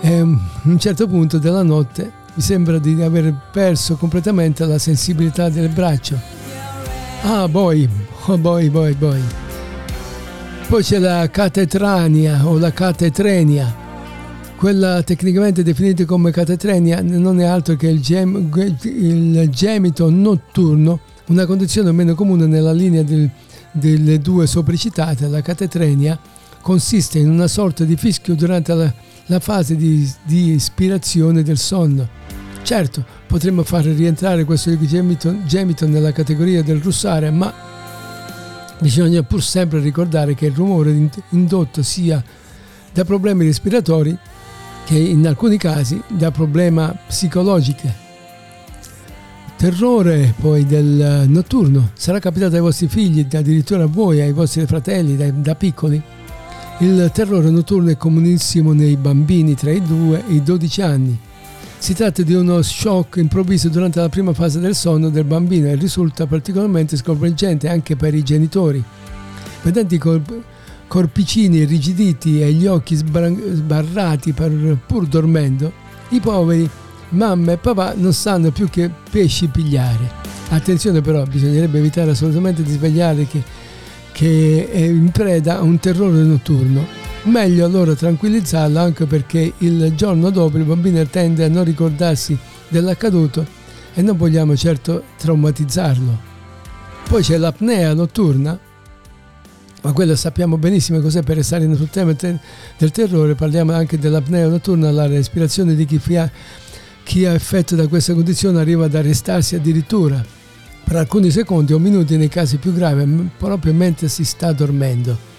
e 0.00 0.18
a 0.18 0.22
un 0.22 0.78
certo 0.78 1.06
punto 1.06 1.38
della 1.38 1.62
notte 1.62 2.10
vi 2.34 2.40
sembra 2.40 2.78
di 2.78 3.00
aver 3.02 3.34
perso 3.52 3.96
completamente 3.96 4.64
la 4.64 4.78
sensibilità 4.78 5.50
del 5.50 5.68
braccio. 5.68 6.18
Ah, 7.22 7.46
poi 7.50 7.88
Boy, 8.26 8.68
boy, 8.70 8.92
boy. 8.94 9.22
Poi 10.66 10.82
c'è 10.82 10.98
la 10.98 11.30
catetrania 11.30 12.44
o 12.44 12.58
la 12.58 12.72
catetrenia. 12.72 13.72
Quella 14.56 15.00
tecnicamente 15.04 15.62
definita 15.62 16.04
come 16.04 16.32
catetrenia 16.32 17.00
non 17.02 17.40
è 17.40 17.44
altro 17.44 17.76
che 17.76 17.86
il, 17.86 18.00
gem, 18.00 18.50
il 18.82 19.48
gemito 19.48 20.10
notturno, 20.10 20.98
una 21.26 21.46
condizione 21.46 21.92
meno 21.92 22.16
comune 22.16 22.46
nella 22.46 22.72
linea 22.72 23.04
del, 23.04 23.30
delle 23.70 24.18
due 24.18 24.48
sopracitate. 24.48 25.28
La 25.28 25.40
catetrenia 25.40 26.18
consiste 26.60 27.20
in 27.20 27.30
una 27.30 27.46
sorta 27.46 27.84
di 27.84 27.96
fischio 27.96 28.34
durante 28.34 28.74
la, 28.74 28.92
la 29.26 29.38
fase 29.38 29.76
di, 29.76 30.06
di 30.24 30.50
ispirazione 30.50 31.44
del 31.44 31.58
sonno. 31.58 32.08
Certo, 32.64 33.04
potremmo 33.28 33.62
far 33.62 33.84
rientrare 33.84 34.42
questo 34.42 34.76
gemito, 34.84 35.32
gemito 35.44 35.86
nella 35.86 36.10
categoria 36.10 36.64
del 36.64 36.80
russare, 36.80 37.30
ma 37.30 37.65
Bisogna 38.78 39.22
pur 39.22 39.42
sempre 39.42 39.80
ricordare 39.80 40.34
che 40.34 40.46
il 40.46 40.54
rumore 40.54 41.08
indotto 41.30 41.82
sia 41.82 42.22
da 42.92 43.04
problemi 43.04 43.44
respiratori 43.44 44.16
che 44.84 44.98
in 44.98 45.26
alcuni 45.26 45.56
casi 45.56 46.00
da 46.08 46.30
problemi 46.30 46.86
psicologici. 47.06 47.90
Terrore 49.56 50.34
poi 50.38 50.66
del 50.66 51.24
notturno 51.26 51.90
sarà 51.94 52.18
capitato 52.18 52.56
ai 52.56 52.60
vostri 52.60 52.88
figli, 52.88 53.26
addirittura 53.32 53.84
a 53.84 53.86
voi, 53.86 54.20
ai 54.20 54.32
vostri 54.32 54.66
fratelli 54.66 55.16
da, 55.16 55.30
da 55.30 55.54
piccoli. 55.54 56.00
Il 56.80 57.10
terrore 57.14 57.48
notturno 57.48 57.88
è 57.88 57.96
comunissimo 57.96 58.74
nei 58.74 58.96
bambini 58.96 59.54
tra 59.54 59.70
i 59.70 59.82
2 59.82 60.24
e 60.28 60.34
i 60.34 60.42
12 60.42 60.82
anni 60.82 61.18
si 61.86 61.94
tratta 61.94 62.24
di 62.24 62.34
uno 62.34 62.62
shock 62.62 63.14
improvviso 63.18 63.68
durante 63.68 64.00
la 64.00 64.08
prima 64.08 64.32
fase 64.32 64.58
del 64.58 64.74
sonno 64.74 65.08
del 65.08 65.22
bambino 65.22 65.68
e 65.68 65.76
risulta 65.76 66.26
particolarmente 66.26 66.96
sconvolgente 66.96 67.68
anche 67.68 67.94
per 67.94 68.12
i 68.12 68.24
genitori. 68.24 68.82
Vedendo 69.62 69.94
i 69.94 69.98
corp- 69.98 70.42
corpicini 70.88 71.58
irrigiditi 71.58 72.42
e 72.42 72.50
gli 72.50 72.66
occhi 72.66 72.96
sbarrati 72.96 74.32
pur 74.32 75.06
dormendo, 75.06 75.72
i 76.08 76.18
poveri 76.18 76.68
mamma 77.10 77.52
e 77.52 77.56
papà 77.56 77.94
non 77.96 78.12
sanno 78.12 78.50
più 78.50 78.68
che 78.68 78.90
pesci 79.08 79.46
pigliare. 79.46 80.10
Attenzione 80.48 81.00
però, 81.02 81.22
bisognerebbe 81.22 81.78
evitare 81.78 82.10
assolutamente 82.10 82.64
di 82.64 82.72
svegliare 82.72 83.28
che, 83.28 83.40
che 84.10 84.68
è 84.72 84.80
in 84.80 85.12
preda 85.12 85.58
a 85.58 85.62
un 85.62 85.78
terrore 85.78 86.20
notturno 86.22 87.05
Meglio 87.26 87.66
allora 87.66 87.96
tranquillizzarlo 87.96 88.78
anche 88.78 89.04
perché 89.06 89.52
il 89.58 89.92
giorno 89.96 90.30
dopo 90.30 90.58
il 90.58 90.62
bambino 90.62 91.04
tende 91.06 91.42
a 91.42 91.48
non 91.48 91.64
ricordarsi 91.64 92.38
dell'accaduto 92.68 93.44
e 93.94 94.00
non 94.00 94.16
vogliamo 94.16 94.54
certo 94.54 95.02
traumatizzarlo. 95.18 96.34
Poi 97.08 97.22
c'è 97.22 97.36
l'apnea 97.36 97.92
notturna, 97.94 98.56
ma 99.82 99.92
quello 99.92 100.14
sappiamo 100.14 100.56
benissimo 100.56 101.00
cos'è 101.00 101.24
per 101.24 101.38
restare 101.38 101.64
sul 101.74 101.90
tema 101.90 102.12
del 102.12 102.90
terrore, 102.92 103.34
parliamo 103.34 103.72
anche 103.72 103.98
dell'apnea 103.98 104.46
notturna, 104.46 104.92
la 104.92 105.08
respirazione 105.08 105.74
di 105.74 105.84
chi 105.84 106.16
ha, 106.16 106.30
chi 107.02 107.26
ha 107.26 107.32
effetto 107.32 107.74
da 107.74 107.88
questa 107.88 108.14
condizione 108.14 108.60
arriva 108.60 108.84
ad 108.84 108.94
arrestarsi 108.94 109.56
addirittura 109.56 110.24
per 110.84 110.94
alcuni 110.94 111.32
secondi 111.32 111.72
o 111.72 111.80
minuti 111.80 112.16
nei 112.16 112.28
casi 112.28 112.58
più 112.58 112.72
gravi, 112.72 113.30
proprio 113.36 113.74
mentre 113.74 114.06
si 114.06 114.24
sta 114.24 114.52
dormendo. 114.52 115.34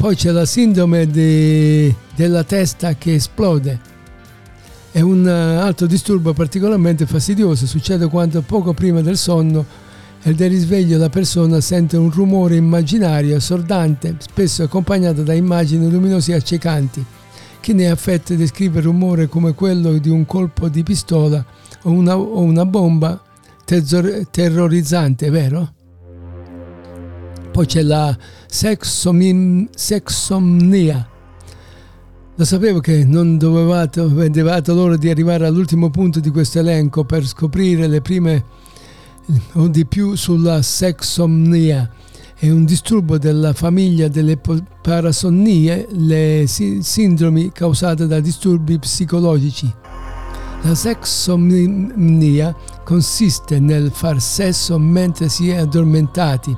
Poi 0.00 0.16
c'è 0.16 0.30
la 0.30 0.46
sindrome 0.46 1.06
di, 1.06 1.94
della 2.14 2.42
testa 2.42 2.94
che 2.94 3.16
esplode. 3.16 3.78
È 4.90 5.00
un 5.02 5.28
eh, 5.28 5.30
altro 5.30 5.86
disturbo 5.86 6.32
particolarmente 6.32 7.04
fastidioso, 7.04 7.66
succede 7.66 8.08
quando 8.08 8.40
poco 8.40 8.72
prima 8.72 9.02
del 9.02 9.18
sonno 9.18 9.62
e 10.22 10.32
del 10.32 10.48
risveglio 10.48 10.96
la 10.96 11.10
persona 11.10 11.60
sente 11.60 11.98
un 11.98 12.10
rumore 12.10 12.56
immaginario, 12.56 13.36
assordante, 13.36 14.16
spesso 14.20 14.62
accompagnato 14.62 15.22
da 15.22 15.34
immagini 15.34 15.90
luminose 15.90 16.32
e 16.32 16.36
accecanti. 16.36 17.04
Chi 17.60 17.74
ne 17.74 17.82
è 17.82 17.88
affetto 17.88 18.34
descrive 18.34 18.78
il 18.78 18.86
rumore 18.86 19.28
come 19.28 19.52
quello 19.52 19.98
di 19.98 20.08
un 20.08 20.24
colpo 20.24 20.70
di 20.70 20.82
pistola 20.82 21.44
o 21.82 21.90
una, 21.90 22.16
o 22.16 22.40
una 22.40 22.64
bomba 22.64 23.22
terrorizzante, 23.66 25.28
vero? 25.28 25.74
Poi 27.52 27.66
c'è 27.66 27.82
la 27.82 28.16
sexomnia. 28.46 29.68
Lo 32.36 32.44
sapevo 32.44 32.80
che 32.80 33.04
non 33.04 33.36
dovevate, 33.36 34.02
vedevate 34.06 34.72
l'ora 34.72 34.96
di 34.96 35.10
arrivare 35.10 35.46
all'ultimo 35.46 35.90
punto 35.90 36.20
di 36.20 36.30
questo 36.30 36.60
elenco 36.60 37.04
per 37.04 37.26
scoprire 37.26 37.86
le 37.86 38.00
prime 38.00 38.44
o 39.54 39.68
di 39.68 39.84
più 39.84 40.14
sulla 40.14 40.62
sexomnia. 40.62 41.90
è 42.36 42.48
un 42.48 42.64
disturbo 42.64 43.18
della 43.18 43.52
famiglia 43.52 44.08
delle 44.08 44.40
parasonnie, 44.80 45.86
le 45.90 46.46
sindromi 46.46 47.52
causate 47.52 48.06
da 48.06 48.18
disturbi 48.20 48.78
psicologici. 48.78 49.70
La 50.62 50.74
sexomnia 50.74 52.56
consiste 52.82 53.60
nel 53.60 53.90
far 53.92 54.20
sesso 54.22 54.78
mentre 54.78 55.28
si 55.28 55.50
è 55.50 55.56
addormentati. 55.56 56.56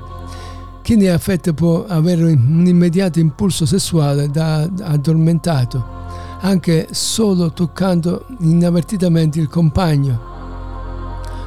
Chi 0.83 0.97
ne 0.97 1.05
è 1.05 1.09
affetto 1.11 1.53
può 1.53 1.85
avere 1.87 2.23
un 2.23 2.67
immediato 2.67 3.17
impulso 3.21 3.65
sessuale 3.65 4.29
da 4.29 4.69
addormentato, 4.81 5.81
anche 6.41 6.89
solo 6.91 7.53
toccando 7.53 8.25
inavvertitamente 8.39 9.39
il 9.39 9.47
compagno. 9.47 10.31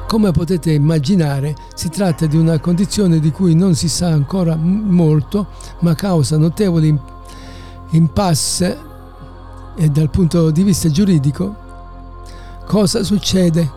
Come 0.07 0.31
potete 0.31 0.71
immaginare, 0.71 1.55
si 1.75 1.89
tratta 1.89 2.25
di 2.25 2.35
una 2.35 2.57
condizione 2.59 3.19
di 3.19 3.29
cui 3.29 3.53
non 3.53 3.75
si 3.75 3.87
sa 3.89 4.07
ancora 4.07 4.55
molto, 4.55 5.49
ma 5.81 5.93
causa 5.93 6.35
notevoli 6.39 6.99
impasse 7.91 8.77
e 9.75 9.89
dal 9.89 10.09
punto 10.09 10.49
di 10.49 10.63
vista 10.63 10.89
giuridico. 10.89 11.55
Cosa 12.65 13.03
succede? 13.03 13.69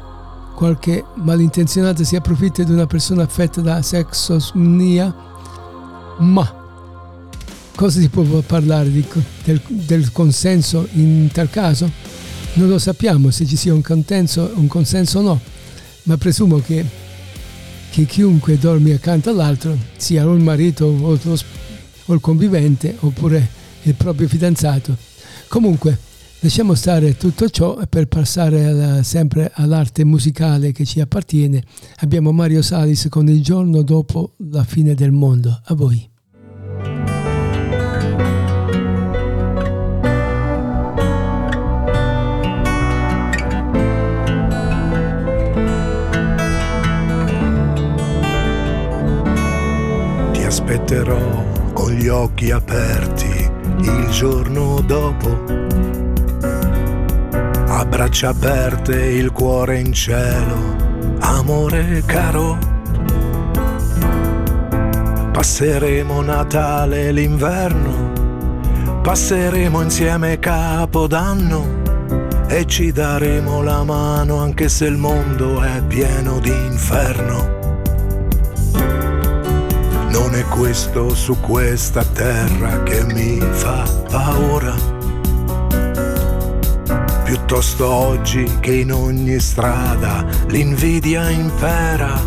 Qualche 0.54 1.04
malintenzionato 1.16 2.02
si 2.02 2.16
approfitta 2.16 2.62
di 2.62 2.72
una 2.72 2.86
persona 2.86 3.24
affetta 3.24 3.60
da 3.60 3.82
sexosmia? 3.82 5.28
Ma 6.20 6.56
cosa 7.74 8.00
si 8.00 8.08
può 8.08 8.22
parlare 8.40 8.90
di, 8.90 9.04
del, 9.44 9.60
del, 9.68 10.12
consenso 10.12 10.88
in 10.92 11.28
tal 11.32 11.50
caso? 11.50 11.90
Non 12.54 12.68
lo 12.68 12.78
sappiamo 12.78 13.30
se 13.30 13.46
ci 13.46 13.56
sia 13.56 13.74
un, 13.74 13.82
contenso, 13.82 14.52
un 14.54 14.66
consenso 14.66 15.18
o 15.18 15.22
no 15.22 15.40
ma 16.04 16.16
presumo 16.16 16.58
che, 16.58 16.84
che 17.90 18.04
chiunque 18.04 18.58
dormi 18.58 18.92
accanto 18.92 19.30
all'altro 19.30 19.76
sia 19.96 20.26
o 20.26 20.34
il 20.34 20.42
marito 20.42 20.86
o, 20.86 21.18
lo, 21.22 21.38
o 22.06 22.14
il 22.14 22.20
convivente 22.20 22.96
oppure 23.00 23.48
il 23.82 23.94
proprio 23.94 24.28
fidanzato. 24.28 24.96
Comunque, 25.48 25.98
lasciamo 26.40 26.74
stare 26.74 27.16
tutto 27.16 27.48
ciò 27.48 27.78
per 27.88 28.06
passare 28.06 28.64
alla, 28.66 29.02
sempre 29.02 29.50
all'arte 29.54 30.04
musicale 30.04 30.72
che 30.72 30.84
ci 30.84 31.00
appartiene 31.00 31.62
abbiamo 31.96 32.32
Mario 32.32 32.62
Salis 32.62 33.06
con 33.08 33.28
Il 33.28 33.42
giorno 33.42 33.82
dopo 33.82 34.32
la 34.50 34.64
fine 34.64 34.94
del 34.94 35.12
mondo. 35.12 35.60
A 35.64 35.74
voi. 35.74 36.09
Aspetterò 50.90 51.44
con 51.72 51.92
gli 51.92 52.08
occhi 52.08 52.50
aperti 52.50 53.48
il 53.78 54.08
giorno 54.10 54.80
dopo. 54.80 55.44
A 57.68 57.84
braccia 57.84 58.30
aperte 58.30 58.96
il 58.96 59.30
cuore 59.30 59.78
in 59.78 59.92
cielo, 59.92 60.76
amore 61.20 62.02
caro. 62.06 62.58
Passeremo 65.32 66.22
Natale 66.22 67.06
e 67.06 67.12
l'inverno, 67.12 68.10
passeremo 69.00 69.80
insieme 69.82 70.40
Capodanno 70.40 71.78
e 72.48 72.66
ci 72.66 72.90
daremo 72.90 73.62
la 73.62 73.84
mano 73.84 74.38
anche 74.38 74.68
se 74.68 74.86
il 74.86 74.96
mondo 74.96 75.62
è 75.62 75.82
pieno 75.84 76.40
di 76.40 76.50
inferno 76.50 77.49
non 80.40 80.48
è 80.48 80.54
questo 80.56 81.14
su 81.14 81.38
questa 81.38 82.02
terra 82.02 82.82
che 82.82 83.04
mi 83.04 83.38
fa 83.40 83.84
paura. 84.08 84.74
Piuttosto 87.24 87.86
oggi 87.86 88.44
che 88.60 88.76
in 88.76 88.92
ogni 88.92 89.38
strada 89.38 90.24
l'invidia 90.48 91.28
impera 91.28 92.18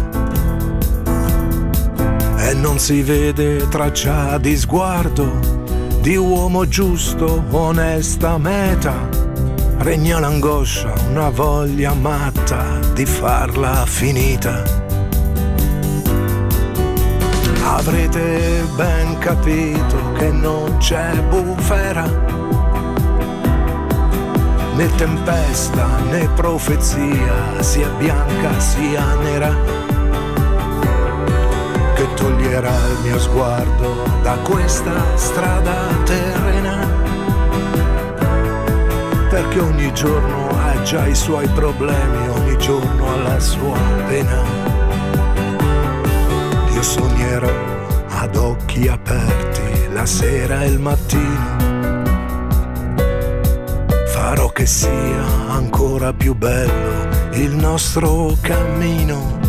e 2.38 2.54
non 2.54 2.78
si 2.78 3.02
vede 3.02 3.67
traccia 3.69 4.38
di 4.38 4.56
sguardo 4.58 5.62
di 6.02 6.15
uomo 6.15 6.67
giusto, 6.67 7.43
onesta 7.49 8.38
meta. 8.38 9.10
Regna 9.78 10.19
l'angoscia, 10.19 10.93
una 11.10 11.30
voglia 11.30 11.93
matta 11.93 12.80
di 12.93 13.06
farla 13.06 13.86
finita 13.86 14.72
avrete 17.85 18.63
ben 18.75 19.17
capito 19.17 20.13
che 20.13 20.31
non 20.31 20.77
c'è 20.77 21.19
bufera, 21.27 22.05
né 24.75 24.87
tempesta 24.95 25.85
né 26.09 26.29
profezia, 26.33 27.61
sia 27.61 27.89
bianca 27.97 28.57
sia 28.57 29.03
nera, 29.15 29.53
che 31.95 32.07
toglierà 32.15 32.71
il 32.71 32.99
mio 33.03 33.19
sguardo 33.19 34.07
da 34.21 34.37
questa 34.43 35.17
strada 35.17 35.73
terrena, 36.05 36.87
perché 39.29 39.59
ogni 39.59 39.93
giorno 39.93 40.47
ha 40.51 40.81
già 40.83 41.05
i 41.05 41.15
suoi 41.15 41.47
problemi, 41.49 42.29
ogni 42.29 42.57
giorno 42.57 43.11
ha 43.11 43.17
la 43.17 43.39
sua 43.39 43.77
pena. 44.07 44.71
Sognerò 46.83 47.72
ad 48.23 48.38
occhi 48.38 48.88
aperti 48.88 49.91
la 49.91 50.05
sera 50.05 50.63
e 50.63 50.67
il 50.67 50.79
mattino. 50.79 51.62
Farò 54.07 54.47
che 54.49 54.65
sia 54.65 55.25
ancora 55.49 56.13
più 56.13 56.33
bello 56.33 57.09
il 57.33 57.53
nostro 57.53 58.38
cammino. 58.39 59.39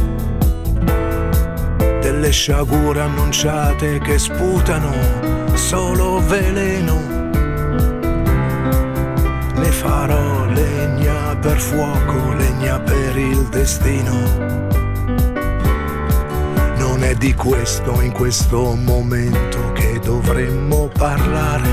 Delle 2.00 2.30
sciagure 2.30 3.00
annunciate 3.00 4.00
che 4.00 4.18
sputano 4.18 4.92
solo 5.54 6.20
veleno. 6.26 6.98
Ne 9.54 9.70
farò 9.70 10.46
legna 10.46 11.36
per 11.36 11.60
fuoco, 11.60 12.32
legna 12.32 12.80
per 12.80 13.16
il 13.16 13.48
destino 13.50 14.73
è 17.04 17.14
di 17.14 17.34
questo 17.34 18.00
in 18.00 18.12
questo 18.12 18.74
momento 18.74 19.72
che 19.72 20.00
dovremmo 20.02 20.88
parlare, 20.88 21.70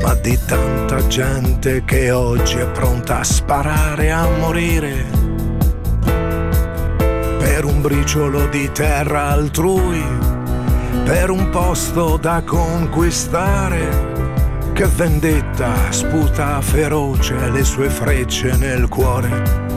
ma 0.00 0.14
di 0.14 0.38
tanta 0.46 1.04
gente 1.08 1.82
che 1.84 2.12
oggi 2.12 2.58
è 2.58 2.66
pronta 2.68 3.18
a 3.18 3.24
sparare, 3.24 4.12
a 4.12 4.28
morire 4.38 5.04
per 7.38 7.64
un 7.64 7.80
briciolo 7.80 8.46
di 8.46 8.70
terra 8.70 9.30
altrui, 9.30 10.04
per 11.04 11.30
un 11.30 11.50
posto 11.50 12.18
da 12.18 12.40
conquistare. 12.46 14.08
Che 14.72 14.86
vendetta 14.86 15.90
sputa 15.90 16.60
feroce 16.60 17.50
le 17.50 17.64
sue 17.64 17.90
frecce 17.90 18.56
nel 18.56 18.88
cuore 18.88 19.69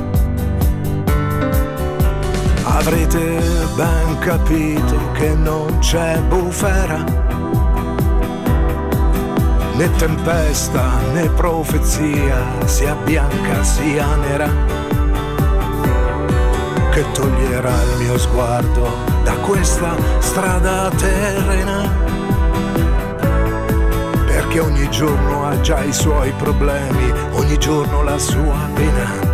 avrete 2.86 3.40
ben 3.78 4.18
capito 4.20 5.12
che 5.14 5.34
non 5.36 5.80
c'è 5.80 6.20
bufera, 6.28 7.02
né 9.76 9.90
tempesta 9.96 11.00
né 11.14 11.30
profezia, 11.30 12.36
sia 12.66 12.94
bianca 13.06 13.64
sia 13.64 14.16
nera, 14.18 14.50
che 16.92 17.06
toglierà 17.14 17.72
il 17.84 18.04
mio 18.04 18.18
sguardo 18.18 18.92
da 19.24 19.34
questa 19.36 19.96
strada 20.20 20.90
terrena. 20.98 21.90
Perché 24.26 24.60
ogni 24.60 24.90
giorno 24.90 25.46
ha 25.46 25.58
già 25.62 25.82
i 25.84 25.94
suoi 25.94 26.34
problemi, 26.34 27.14
ogni 27.32 27.58
giorno 27.58 28.04
la 28.04 28.18
sua 28.18 28.58
pena 28.74 29.33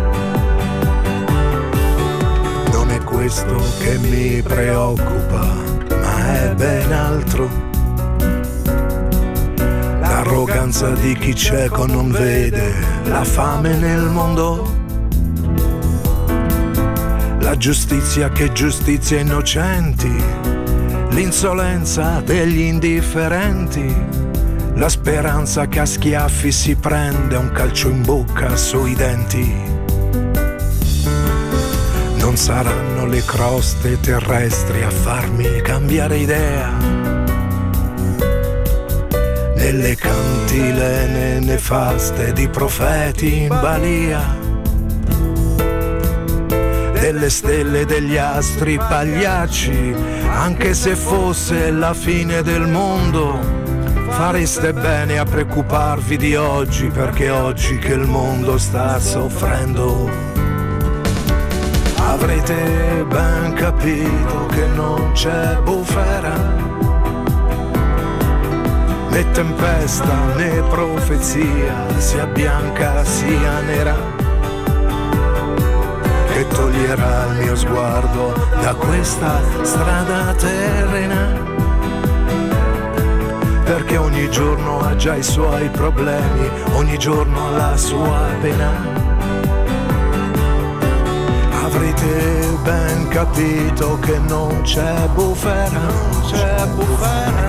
questo 3.20 3.62
che 3.80 3.98
mi 3.98 4.40
preoccupa, 4.40 5.54
ma 5.90 6.42
è 6.42 6.54
ben 6.54 6.90
altro. 6.90 7.50
L'arroganza 10.00 10.88
di 10.92 11.14
chi 11.16 11.34
cieco 11.34 11.84
non 11.84 12.10
vede 12.10 12.72
la 13.04 13.22
fame 13.22 13.76
nel 13.76 14.04
mondo. 14.04 14.72
La 17.40 17.54
giustizia 17.58 18.30
che 18.30 18.52
giustizia 18.52 19.20
innocenti, 19.20 20.16
l'insolenza 21.10 22.22
degli 22.24 22.60
indifferenti, 22.60 23.94
la 24.76 24.88
speranza 24.88 25.66
che 25.66 25.80
a 25.80 25.84
schiaffi 25.84 26.50
si 26.50 26.74
prende 26.74 27.36
un 27.36 27.52
calcio 27.52 27.90
in 27.90 28.00
bocca 28.00 28.56
sui 28.56 28.94
denti 28.94 29.69
Non 32.30 32.38
saranno 32.38 33.06
le 33.06 33.24
croste 33.24 33.98
terrestri 33.98 34.84
a 34.84 34.90
farmi 34.90 35.60
cambiare 35.62 36.16
idea. 36.16 36.70
Nelle 39.56 39.96
cantilene 39.96 41.40
nefaste 41.40 42.32
di 42.32 42.46
profeti 42.46 43.42
in 43.42 43.48
balia 43.48 44.38
delle 46.92 47.30
stelle, 47.30 47.84
degli 47.84 48.16
astri 48.16 48.78
pagliacci, 48.78 49.92
anche 50.28 50.72
se 50.74 50.94
fosse 50.94 51.72
la 51.72 51.94
fine 51.94 52.42
del 52.42 52.68
mondo, 52.68 53.40
fareste 54.08 54.72
bene 54.72 55.18
a 55.18 55.24
preoccuparvi 55.24 56.16
di 56.16 56.36
oggi, 56.36 56.90
perché 56.90 57.28
oggi 57.28 57.76
che 57.78 57.94
il 57.94 58.06
mondo 58.06 58.56
sta 58.56 59.00
soffrendo, 59.00 60.29
avrete 62.20 63.04
ben 63.08 63.54
capito 63.54 64.46
che 64.48 64.66
non 64.66 65.12
c'è 65.12 65.56
bufera, 65.62 66.34
né 69.08 69.30
tempesta 69.30 70.34
né 70.36 70.62
profezia, 70.68 71.98
sia 71.98 72.26
bianca 72.26 73.04
sia 73.04 73.60
nera 73.60 73.96
che 76.32 76.46
toglierà 76.48 77.26
il 77.26 77.38
mio 77.42 77.56
sguardo 77.56 78.34
da 78.60 78.74
questa 78.74 79.40
strada 79.62 80.34
terrena. 80.34 81.48
Perché 83.64 83.96
ogni 83.96 84.28
giorno 84.30 84.80
ha 84.80 84.94
già 84.96 85.16
i 85.16 85.22
suoi 85.22 85.68
problemi, 85.70 86.50
ogni 86.72 86.98
giorno 86.98 87.46
ha 87.46 87.50
la 87.50 87.76
sua 87.76 88.20
pena. 88.40 89.09
Avrete 92.00 92.56
ben 92.62 93.08
capito 93.08 93.98
che 94.00 94.18
non 94.20 94.62
c'è 94.62 95.06
bufera, 95.12 95.68
non 95.68 96.22
c'è 96.30 96.66
bufera, 96.68 97.48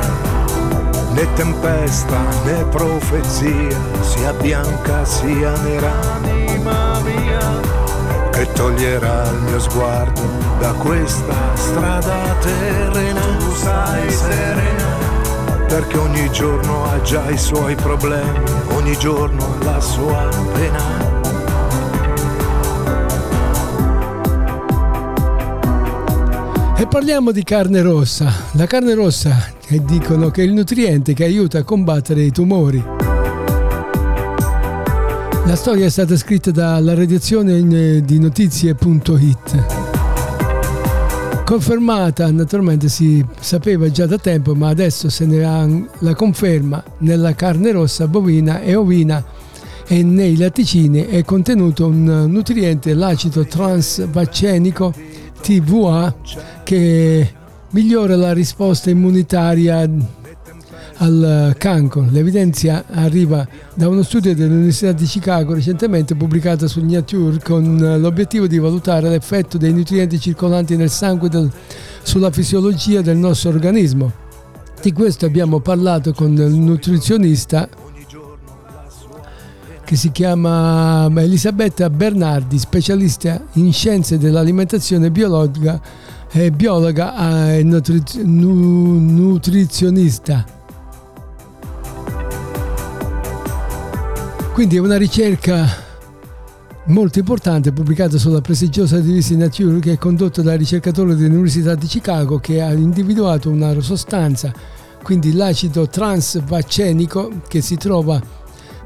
né 1.14 1.34
tempesta 1.36 2.20
né 2.44 2.66
profezia, 2.66 3.78
sia 4.02 4.34
bianca 4.34 5.06
sia 5.06 5.54
nera. 5.62 5.94
Anima 6.16 7.00
mia 7.00 7.60
che 8.32 8.52
toglierà 8.52 9.30
il 9.30 9.42
mio 9.44 9.60
sguardo 9.60 10.22
da 10.60 10.74
questa 10.74 11.36
strada 11.54 12.36
terrena. 12.42 13.22
Tu 13.40 13.54
stai 13.54 14.12
serena, 14.12 14.98
perché 15.68 15.98
ogni 15.98 16.30
giorno 16.32 16.92
ha 16.92 17.02
già 17.02 17.30
i 17.30 17.38
suoi 17.38 17.76
problemi, 17.76 18.44
ogni 18.74 18.98
giorno 18.98 19.56
la 19.62 19.80
sua 19.80 20.28
pena. 20.54 21.11
Parliamo 26.91 27.32
di 27.32 27.43
carne 27.43 27.82
rossa. 27.82 28.30
La 28.56 28.65
carne 28.65 28.93
rossa 28.95 29.49
dicono 29.86 30.30
che 30.30 30.41
è 30.41 30.45
il 30.45 30.51
nutriente 30.51 31.13
che 31.13 31.23
aiuta 31.23 31.60
a 31.60 31.63
combattere 31.63 32.21
i 32.21 32.32
tumori. 32.32 32.84
La 35.45 35.56
storia 35.56 35.86
è 35.86 35.89
stata 35.89 36.17
scritta 36.17 36.51
dalla 36.51 36.93
redazione 36.93 37.60
eh, 37.60 38.01
di 38.04 38.19
notizie.it. 38.19 39.63
Confermata, 41.45 42.30
naturalmente 42.30 42.89
si 42.89 43.25
sapeva 43.39 43.89
già 43.89 44.06
da 44.06 44.17
tempo, 44.17 44.54
ma 44.54 44.67
adesso 44.67 45.10
se 45.10 45.25
ne 45.25 45.45
ha 45.45 45.65
la 45.99 46.13
conferma 46.13 46.84
nella 46.97 47.34
carne 47.36 47.71
rossa 47.71 48.06
bovina 48.08 48.60
e 48.60 48.75
ovina 48.75 49.23
e 49.88 50.04
nei 50.04 50.36
latticini 50.36 51.06
è 51.06 51.23
contenuto 51.23 51.86
un 51.86 52.25
nutriente, 52.27 52.93
l'acido 52.93 53.45
transvaccenico 53.45 54.93
TVA, 55.41 56.15
che 56.63 57.33
migliora 57.71 58.15
la 58.15 58.33
risposta 58.33 58.89
immunitaria 58.89 59.89
al 60.98 61.56
cancro. 61.58 62.06
L'evidenza 62.10 62.85
arriva 62.87 63.48
da 63.73 63.87
uno 63.87 64.04
studio 64.04 64.35
dell'Università 64.35 64.92
di 64.92 65.06
Chicago 65.06 65.54
recentemente 65.54 66.15
pubblicato 66.15 66.67
sul 66.67 66.83
Nature 66.83 67.39
con 67.44 67.98
l'obiettivo 68.00 68.46
di 68.48 68.60
valutare 68.60 69.10
l'effetto 69.10 69.58
dei 69.58 69.73
nutrienti 69.73 70.19
circolanti 70.19 70.75
nel 70.75 70.89
sangue 70.89 71.27
del, 71.29 71.52
sulla 72.04 72.31
fisiologia 72.31 73.02
del 73.02 73.17
nostro 73.17 73.50
organismo. 73.50 74.12
Di 74.81 74.94
questo 74.94 75.25
abbiamo 75.25 75.60
parlato 75.60 76.13
con 76.13 76.33
il 76.33 76.54
nutrizionista 76.54 77.67
che 79.92 79.98
si 79.98 80.13
chiama 80.13 81.12
Elisabetta 81.17 81.89
Bernardi, 81.89 82.58
specialista 82.58 83.44
in 83.56 83.73
scienze 83.73 84.17
dell'alimentazione 84.17 85.12
biologica 85.12 85.81
e 86.31 86.50
biologa 86.50 87.54
e 87.54 87.62
nutrizionista. 87.62 90.46
Quindi 94.54 94.77
è 94.77 94.79
una 94.79 94.96
ricerca 94.96 95.67
molto 96.85 97.19
importante 97.19 97.73
pubblicata 97.73 98.17
sulla 98.17 98.39
prestigiosa 98.39 98.98
rivista 98.98 99.35
Nature 99.35 99.79
che 99.79 99.92
è 99.92 99.98
condotta 99.98 100.42
da 100.42 100.56
ricercatori 100.56 101.17
dell'Università 101.17 101.75
di 101.75 101.87
Chicago 101.87 102.39
che 102.39 102.62
ha 102.62 102.71
individuato 102.71 103.50
una 103.50 103.77
sostanza, 103.81 104.54
quindi 105.04 105.33
l'acido 105.33 105.89
transvaccenico 105.89 107.42
che 107.50 107.60
si 107.60 107.75
trova 107.75 108.39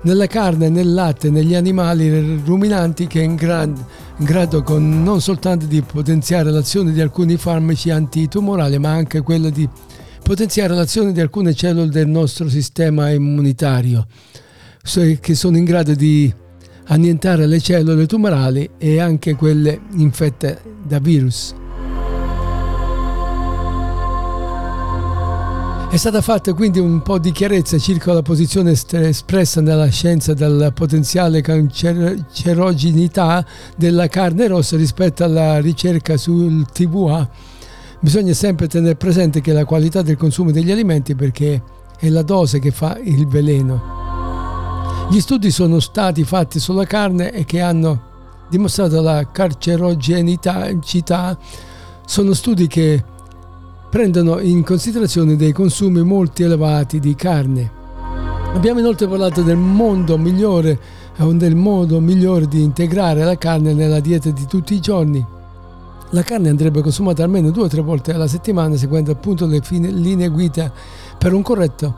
nella 0.06 0.28
carne, 0.28 0.70
nel 0.70 0.94
latte, 0.94 1.30
negli 1.30 1.56
animali 1.56 2.40
ruminanti 2.44 3.08
che 3.08 3.22
è 3.22 3.24
in, 3.24 3.36
gran, 3.36 3.70
in 4.18 4.26
grado 4.26 4.64
con, 4.64 5.04
non 5.04 5.20
soltanto 5.20 5.66
di 5.66 5.82
potenziare 5.82 6.52
l'azione 6.52 6.92
di 6.92 7.02
alcuni 7.02 7.38
farmaci 7.38 7.90
antitumorali 7.90 8.78
ma 8.78 8.92
anche 8.92 9.22
quella 9.22 9.50
di 9.50 9.68
potenziare 10.24 10.74
l'azione 10.74 11.12
di 11.12 11.22
alcune 11.22 11.54
cellule 11.54 11.90
del 11.90 12.08
nostro 12.08 12.50
sistema 12.50 13.10
immunitario 13.10 14.08
che 15.20 15.34
sono 15.34 15.58
in 15.58 15.64
grado 15.64 15.96
di 15.96 16.32
annientare 16.88 17.48
le 17.48 17.60
cellule 17.60 18.06
tumorali 18.06 18.70
e 18.78 19.00
anche 19.00 19.34
quelle 19.34 19.82
infette 19.94 20.62
da 20.86 21.00
virus. 21.00 21.56
È 25.90 25.98
stata 25.98 26.22
fatta 26.22 26.54
quindi 26.54 26.80
un 26.80 27.02
po' 27.02 27.20
di 27.20 27.32
chiarezza 27.32 27.78
circa 27.78 28.12
la 28.12 28.22
posizione 28.22 28.72
espressa 28.72 29.62
nella 29.62 29.88
scienza 29.88 30.34
della 30.34 30.72
potenziale 30.72 31.40
cancerogenità 31.42 33.46
della 33.78 34.08
carne 34.08 34.48
rossa 34.48 34.76
rispetto 34.76 35.24
alla 35.24 35.62
ricerca 35.62 36.18
sul 36.18 36.66
TVA. 36.66 37.30
Bisogna 38.02 38.34
sempre 38.34 38.68
tenere 38.68 38.96
presente 38.96 39.40
che 39.40 39.54
la 39.54 39.64
qualità 39.64 40.02
del 40.02 40.18
consumo 40.18 40.52
degli 40.52 40.72
alimenti 40.72 41.16
perché 41.16 41.62
è 41.98 42.10
la 42.10 42.24
dose 42.24 42.60
che 42.60 42.72
fa 42.72 43.00
il 43.02 43.26
veleno. 43.26 45.08
Gli 45.10 45.22
studi 45.22 45.50
sono 45.50 45.80
stati 45.80 46.26
fatti 46.26 46.60
sulla 46.60 46.86
carne 46.86 47.32
e 47.32 47.46
che 47.46 47.62
hanno 47.62 48.02
dimostrato 48.50 49.02
la 49.02 49.26
carcerogenità. 49.32 50.68
Sono 52.06 52.34
studi 52.34 52.68
che 52.68 53.14
prendono 53.96 54.42
in 54.42 54.62
considerazione 54.66 55.38
dei 55.38 55.54
consumi 55.54 56.04
molto 56.04 56.44
elevati 56.44 57.00
di 57.00 57.16
carne. 57.16 57.72
Abbiamo 58.54 58.82
inoltre 58.82 59.08
parlato 59.08 59.42
del 59.42 59.56
mondo 59.56 60.18
migliore, 60.18 60.78
del 61.16 61.56
modo 61.56 62.02
migliore 62.02 62.46
di 62.50 62.62
integrare 62.62 63.24
la 63.24 63.38
carne 63.38 63.74
nella 63.74 64.02
dieta 64.02 64.32
di 64.32 64.46
tutti 64.48 64.74
i 64.74 64.82
giorni. 64.82 65.26
La 66.10 66.24
carne 66.24 66.50
andrebbe 66.50 66.82
consumata 66.82 67.24
almeno 67.24 67.52
due 67.52 67.64
o 67.64 67.68
tre 67.70 67.80
volte 67.80 68.12
alla 68.12 68.28
settimana, 68.28 68.76
seguendo 68.76 69.14
appunto 69.14 69.46
le 69.46 69.62
linee 69.70 70.28
guida 70.28 70.70
per 71.18 71.32
un 71.32 71.42
corretto 71.42 71.96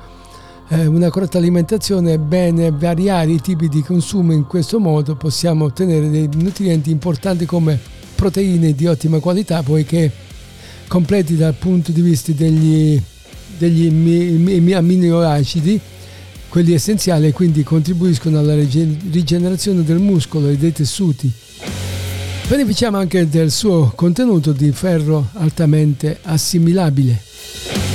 eh, 0.68 0.86
una 0.86 1.10
corretta 1.10 1.40
alimentazione 1.40 2.14
è 2.14 2.18
bene 2.20 2.70
variare 2.70 3.32
i 3.32 3.42
tipi 3.42 3.70
di 3.70 3.82
consumo, 3.82 4.34
in 4.34 4.46
questo 4.46 4.80
modo 4.80 5.16
possiamo 5.16 5.66
ottenere 5.66 6.12
dei 6.12 6.30
nutrienti 6.32 6.92
importanti 6.92 7.48
come 7.48 7.80
proteine 8.14 8.74
di 8.74 8.86
ottima 8.86 9.20
qualità, 9.20 9.64
poiché 9.64 10.26
completi 10.88 11.36
dal 11.36 11.54
punto 11.54 11.92
di 11.92 12.02
vista 12.02 12.32
degli, 12.32 13.02
degli 13.58 14.74
aminoacidi, 14.74 15.80
quelli 16.50 16.74
essenziali 16.74 17.28
e 17.28 17.32
quindi 17.34 17.64
contribuiscono 17.64 18.40
alla 18.40 18.56
rigenerazione 18.56 19.84
del 19.84 20.00
muscolo 20.00 20.50
e 20.50 20.58
dei 20.58 20.72
tessuti. 20.72 21.32
Beneficiamo 22.48 22.98
anche 22.98 23.28
del 23.28 23.52
suo 23.52 23.92
contenuto 23.94 24.54
di 24.54 24.72
ferro 24.72 25.30
altamente 25.34 26.20
assimilabile. 26.22 27.87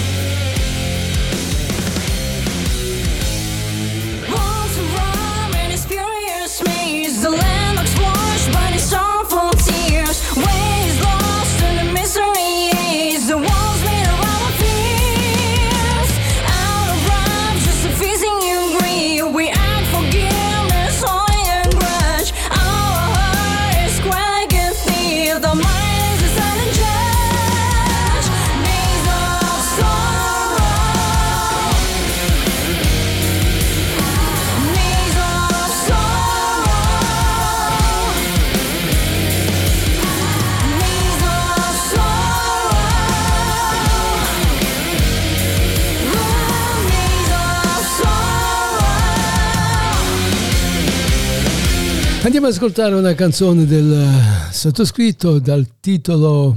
Andiamo 52.24 52.46
ad 52.46 52.52
ascoltare 52.52 52.94
una 52.94 53.14
canzone 53.14 53.66
del 53.66 54.08
sottoscritto 54.52 55.40
dal 55.40 55.66
titolo 55.80 56.56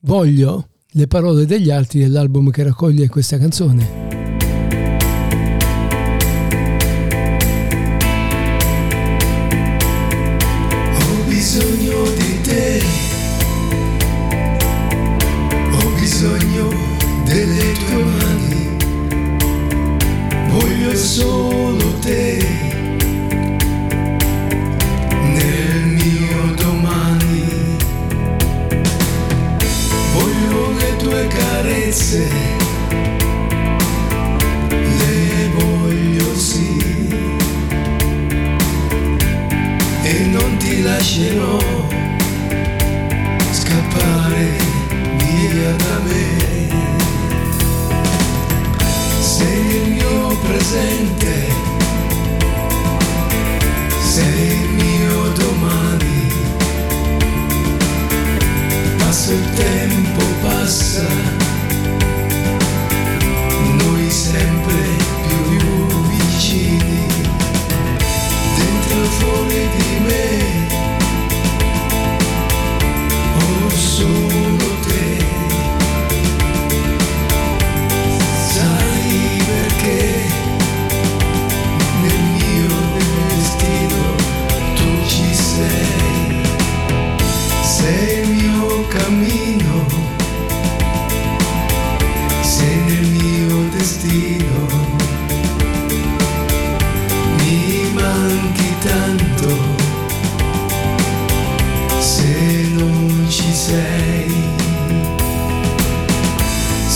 Voglio 0.00 0.68
le 0.90 1.06
parole 1.06 1.46
degli 1.46 1.70
altri 1.70 2.00
dell'album 2.00 2.50
che 2.50 2.64
raccoglie 2.64 3.08
questa 3.08 3.38
canzone. 3.38 4.23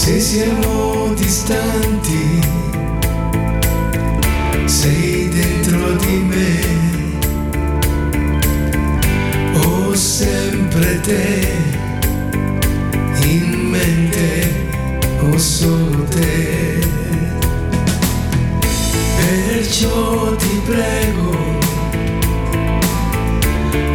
se 0.08 0.20
siamo 0.20 1.12
distanti, 1.12 2.40
sei 4.64 5.28
dentro 5.28 5.96
di 5.96 6.16
me, 6.30 6.60
ho 9.52 9.94
sempre 9.94 10.98
te 11.02 11.52
in 13.20 13.68
mente, 13.68 14.70
ho 15.20 15.36
solo 15.36 16.02
te. 16.04 16.78
Perciò 19.20 20.34
ti 20.36 20.60
prego, 20.64 21.36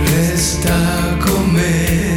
resta 0.05 1.17
con 1.17 1.49
me. 1.49 2.12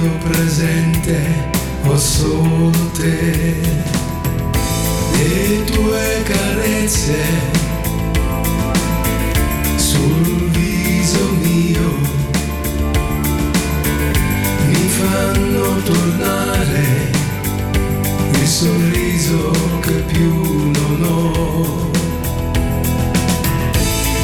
vivo 0.00 0.14
presente 0.30 1.50
ho 1.84 1.96
solo 1.98 2.70
te. 2.96 3.54
Le 5.12 5.64
tue 5.64 6.22
carezze 6.24 7.22
sul 9.76 10.50
viso 10.50 11.30
mio 11.42 11.90
mi 14.68 14.88
fanno 14.88 15.82
tornare 15.84 17.10
il 18.32 18.46
sorriso 18.46 19.50
che 19.80 19.92
più 19.92 20.70
non 20.70 21.02
ho. 21.02 21.90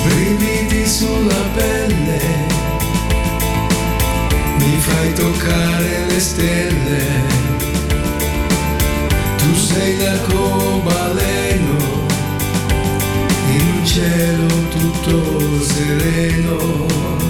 Brividi 0.04 0.86
sulla 0.86 1.42
pelle 1.54 2.55
mi 4.66 4.78
fai 4.78 5.12
toccare 5.12 6.06
le 6.08 6.20
stelle. 6.20 7.04
Tu 9.36 9.54
sei 9.54 9.96
l'arcobaleno, 9.98 11.76
in 13.48 13.84
cielo 13.84 14.46
tutto 14.70 15.62
sereno. 15.62 17.25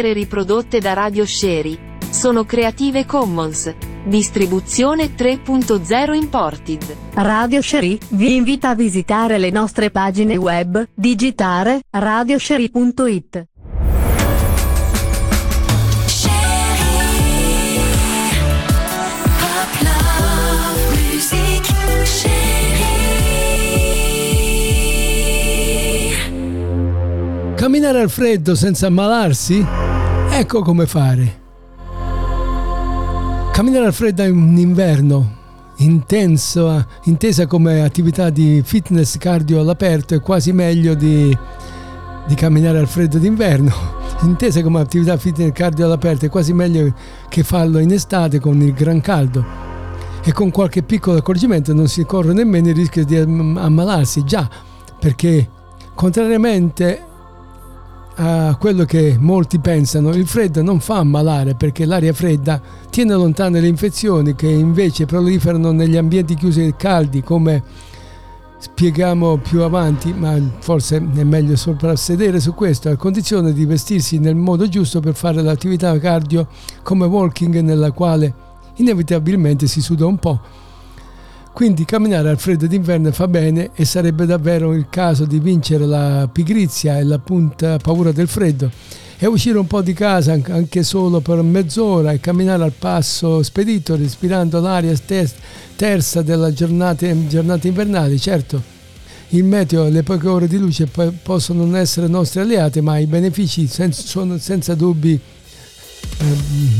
Opere 0.00 0.12
riprodotte 0.14 0.78
da 0.78 0.94
Radio 0.94 1.26
Sherry. 1.26 1.78
Sono 2.10 2.44
Creative 2.44 3.04
Commons. 3.04 3.72
Distribuzione 4.04 5.14
3.0 5.14 6.14
Imported. 6.14 6.96
Radio 7.14 7.60
Sherry 7.60 7.98
vi 8.08 8.34
invita 8.34 8.70
a 8.70 8.74
visitare 8.74 9.36
le 9.36 9.50
nostre 9.50 9.90
pagine 9.90 10.36
web, 10.36 10.88
digitare 10.94 11.82
radiosherry.it. 11.90 13.44
Camminare 27.54 28.00
al 28.00 28.08
freddo 28.08 28.54
senza 28.54 28.86
ammalarsi? 28.86 29.89
Ecco 30.40 30.62
come 30.62 30.86
fare. 30.86 31.38
Camminare 33.52 33.84
al 33.84 33.92
freddo 33.92 34.22
in 34.22 34.56
inverno, 34.56 35.36
intenso, 35.76 36.86
intesa 37.04 37.46
come 37.46 37.82
attività 37.82 38.30
di 38.30 38.62
fitness 38.64 39.18
cardio 39.18 39.60
all'aperto, 39.60 40.14
è 40.14 40.22
quasi 40.22 40.52
meglio 40.52 40.94
di, 40.94 41.36
di 42.26 42.34
camminare 42.34 42.78
al 42.78 42.88
freddo 42.88 43.18
d'inverno, 43.18 43.70
intesa 44.24 44.62
come 44.62 44.80
attività 44.80 45.18
fitness 45.18 45.52
cardio 45.52 45.84
all'aperto, 45.84 46.24
è 46.24 46.30
quasi 46.30 46.54
meglio 46.54 46.90
che 47.28 47.42
farlo 47.42 47.78
in 47.78 47.92
estate 47.92 48.40
con 48.40 48.62
il 48.62 48.72
gran 48.72 49.02
caldo. 49.02 49.44
E 50.24 50.32
con 50.32 50.50
qualche 50.50 50.82
piccolo 50.82 51.18
accorgimento 51.18 51.74
non 51.74 51.86
si 51.86 52.02
corre 52.06 52.32
nemmeno 52.32 52.70
il 52.70 52.76
rischio 52.76 53.04
di 53.04 53.18
ammalarsi, 53.18 54.24
già, 54.24 54.48
perché 54.98 55.50
contrariamente 55.94 57.08
a 58.22 58.56
quello 58.56 58.84
che 58.84 59.16
molti 59.18 59.60
pensano, 59.60 60.10
il 60.10 60.26
freddo 60.26 60.62
non 60.62 60.78
fa 60.78 60.98
ammalare 60.98 61.54
perché 61.54 61.86
l'aria 61.86 62.12
fredda 62.12 62.60
tiene 62.90 63.14
lontane 63.14 63.60
le 63.60 63.66
infezioni 63.66 64.34
che 64.34 64.46
invece 64.46 65.06
proliferano 65.06 65.72
negli 65.72 65.96
ambienti 65.96 66.34
chiusi 66.34 66.66
e 66.66 66.76
caldi 66.76 67.22
come 67.22 67.62
spieghiamo 68.58 69.38
più 69.38 69.62
avanti, 69.62 70.12
ma 70.12 70.38
forse 70.58 71.02
è 71.14 71.24
meglio 71.24 71.56
soprassedere 71.56 72.40
su 72.40 72.52
questo, 72.52 72.90
a 72.90 72.96
condizione 72.96 73.54
di 73.54 73.64
vestirsi 73.64 74.18
nel 74.18 74.36
modo 74.36 74.68
giusto 74.68 75.00
per 75.00 75.14
fare 75.14 75.40
l'attività 75.40 75.98
cardio 75.98 76.46
come 76.82 77.06
walking 77.06 77.60
nella 77.60 77.90
quale 77.90 78.34
inevitabilmente 78.74 79.66
si 79.66 79.80
suda 79.80 80.04
un 80.04 80.18
po'. 80.18 80.40
Quindi 81.52 81.84
camminare 81.84 82.30
al 82.30 82.38
freddo 82.38 82.66
d'inverno 82.66 83.12
fa 83.12 83.28
bene 83.28 83.70
e 83.74 83.84
sarebbe 83.84 84.24
davvero 84.24 84.72
il 84.72 84.86
caso 84.88 85.24
di 85.26 85.38
vincere 85.40 85.84
la 85.84 86.28
pigrizia 86.32 86.98
e 86.98 87.04
la 87.04 87.18
punta 87.18 87.76
paura 87.76 88.12
del 88.12 88.28
freddo 88.28 88.70
e 89.18 89.26
uscire 89.26 89.58
un 89.58 89.66
po' 89.66 89.82
di 89.82 89.92
casa 89.92 90.32
anche 90.32 90.82
solo 90.82 91.20
per 91.20 91.42
mezz'ora 91.42 92.12
e 92.12 92.20
camminare 92.20 92.62
al 92.62 92.72
passo 92.72 93.42
spedito 93.42 93.94
respirando 93.94 94.58
l'aria 94.60 94.96
terza 95.76 96.22
della 96.22 96.50
giornata, 96.54 97.06
giornate 97.26 97.68
invernali. 97.68 98.18
Certo, 98.18 98.62
il 99.30 99.44
meteo 99.44 99.84
e 99.84 99.90
le 99.90 100.02
poche 100.02 100.28
ore 100.28 100.48
di 100.48 100.56
luce 100.56 100.88
possono 101.22 101.64
non 101.64 101.76
essere 101.76 102.06
nostri 102.06 102.40
alleati, 102.40 102.80
ma 102.80 102.96
i 102.96 103.06
benefici 103.06 103.68
sono 103.90 104.38
senza 104.38 104.74
dubbi 104.74 105.12
eh, 106.18 106.24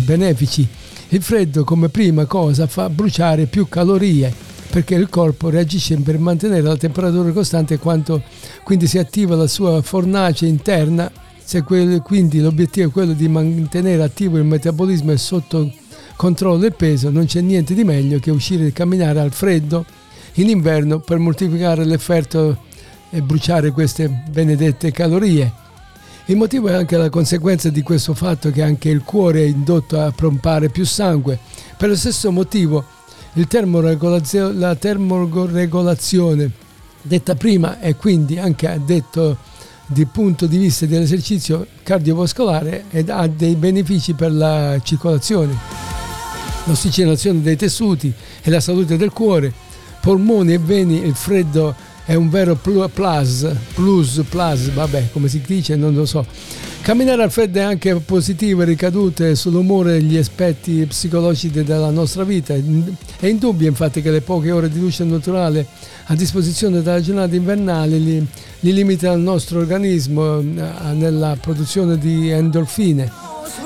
benefici. 0.04 0.66
Il 1.08 1.22
freddo 1.22 1.64
come 1.64 1.90
prima 1.90 2.24
cosa 2.24 2.66
fa 2.66 2.88
bruciare 2.88 3.44
più 3.44 3.68
calorie 3.68 4.48
perché 4.70 4.94
il 4.94 5.08
corpo 5.08 5.50
reagisce 5.50 5.96
per 5.96 6.18
mantenere 6.18 6.62
la 6.62 6.76
temperatura 6.76 7.32
costante 7.32 7.78
quanto 7.78 8.22
quindi 8.62 8.86
si 8.86 8.98
attiva 8.98 9.34
la 9.34 9.48
sua 9.48 9.82
fornace 9.82 10.46
interna 10.46 11.10
se 11.42 11.62
quello, 11.62 12.00
quindi 12.00 12.40
l'obiettivo 12.40 12.88
è 12.88 12.92
quello 12.92 13.12
di 13.12 13.26
mantenere 13.28 14.02
attivo 14.02 14.38
il 14.38 14.44
metabolismo 14.44 15.10
e 15.10 15.16
sotto 15.16 15.72
controllo 16.14 16.64
il 16.66 16.74
peso 16.74 17.10
non 17.10 17.26
c'è 17.26 17.40
niente 17.40 17.74
di 17.74 17.82
meglio 17.82 18.20
che 18.20 18.30
uscire 18.30 18.66
e 18.66 18.72
camminare 18.72 19.18
al 19.18 19.32
freddo 19.32 19.84
in 20.34 20.48
inverno 20.48 21.00
per 21.00 21.18
moltiplicare 21.18 21.84
l'effetto 21.84 22.68
e 23.10 23.20
bruciare 23.22 23.72
queste 23.72 24.08
benedette 24.30 24.92
calorie. 24.92 25.52
Il 26.26 26.36
motivo 26.36 26.68
è 26.68 26.74
anche 26.74 26.96
la 26.96 27.10
conseguenza 27.10 27.70
di 27.70 27.82
questo 27.82 28.14
fatto 28.14 28.50
che 28.52 28.62
anche 28.62 28.88
il 28.88 29.02
cuore 29.02 29.40
è 29.40 29.46
indotto 29.46 30.00
a 30.00 30.12
pompare 30.12 30.68
più 30.68 30.84
sangue. 30.84 31.38
Per 31.76 31.88
lo 31.88 31.96
stesso 31.96 32.30
motivo 32.30 32.84
la 33.32 34.74
termoregolazione 34.74 36.50
detta 37.02 37.34
prima 37.34 37.80
e 37.80 37.96
quindi 37.96 38.38
anche 38.38 38.66
detto 38.84 39.36
dal 39.86 40.06
punto 40.06 40.46
di 40.46 40.58
vista 40.58 40.86
dell'esercizio 40.86 41.66
cardiovascolare 41.82 42.84
ha 43.06 43.26
dei 43.26 43.56
benefici 43.56 44.12
per 44.14 44.32
la 44.32 44.78
circolazione, 44.82 45.56
l'ossigenazione 46.64 47.42
dei 47.42 47.56
tessuti 47.56 48.12
e 48.42 48.50
la 48.50 48.60
salute 48.60 48.96
del 48.96 49.10
cuore, 49.10 49.52
polmoni 50.00 50.52
e 50.52 50.58
veni, 50.58 51.04
il 51.04 51.14
freddo 51.14 51.74
è 52.04 52.14
un 52.14 52.28
vero 52.30 52.54
plus, 52.56 53.48
plus, 53.74 54.22
plus, 54.28 54.70
vabbè 54.70 55.10
come 55.12 55.28
si 55.28 55.40
dice 55.44 55.76
non 55.76 55.94
lo 55.94 56.06
so 56.06 56.26
Camminare 56.82 57.22
al 57.22 57.30
freddo 57.30 57.58
è 57.58 57.62
anche 57.62 57.94
positivo, 57.96 58.62
ricadute 58.62 59.34
sull'umore 59.34 59.96
e 59.96 60.02
gli 60.02 60.16
aspetti 60.16 60.86
psicologici 60.86 61.50
della 61.50 61.90
nostra 61.90 62.24
vita. 62.24 62.54
È 62.54 63.26
indubbio 63.26 63.68
infatti 63.68 64.00
che 64.00 64.10
le 64.10 64.22
poche 64.22 64.50
ore 64.50 64.70
di 64.70 64.80
luce 64.80 65.04
naturale 65.04 65.66
a 66.06 66.14
disposizione 66.14 66.82
della 66.82 67.02
giornata 67.02 67.36
invernale 67.36 67.98
li, 67.98 68.26
li 68.60 68.72
limitano 68.72 69.14
il 69.16 69.20
nostro 69.20 69.60
organismo 69.60 70.38
eh, 70.38 70.42
nella 70.94 71.36
produzione 71.38 71.98
di 71.98 72.30
endorfine, 72.30 73.12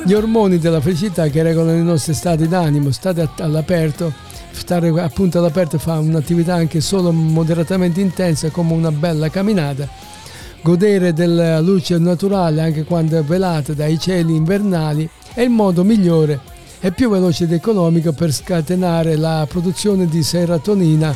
gli 0.05 0.13
ormoni 0.13 0.59
della 0.59 0.81
felicità 0.81 1.29
che 1.29 1.43
regolano 1.43 1.79
i 1.79 1.85
nostri 1.85 2.15
stati 2.15 2.49
d'animo, 2.49 2.91
stare 2.91 3.29
all'aperto 3.39 4.13
stare 4.51 4.89
appunto 5.01 5.39
all'aperto 5.39 5.79
fa 5.79 5.99
un'attività 5.99 6.55
anche 6.55 6.81
solo 6.81 7.11
moderatamente 7.11 8.01
intensa 8.01 8.51
come 8.51 8.73
una 8.73 8.93
bella 8.93 9.29
camminata 9.29 9.89
Godere 10.65 11.13
della 11.13 11.61
luce 11.61 11.99
naturale 11.99 12.63
anche 12.63 12.85
quando 12.85 13.19
è 13.19 13.23
velata 13.23 13.75
dai 13.75 13.99
cieli 13.99 14.35
invernali 14.35 15.07
è 15.35 15.43
il 15.43 15.51
modo 15.51 15.85
migliore 15.85 16.41
e 16.81 16.91
più 16.91 17.11
veloce 17.11 17.45
ed 17.45 17.53
economico 17.53 18.13
per 18.13 18.33
scatenare 18.33 19.17
la 19.17 19.47
produzione 19.47 20.07
di 20.07 20.23
serotonina. 20.23 21.15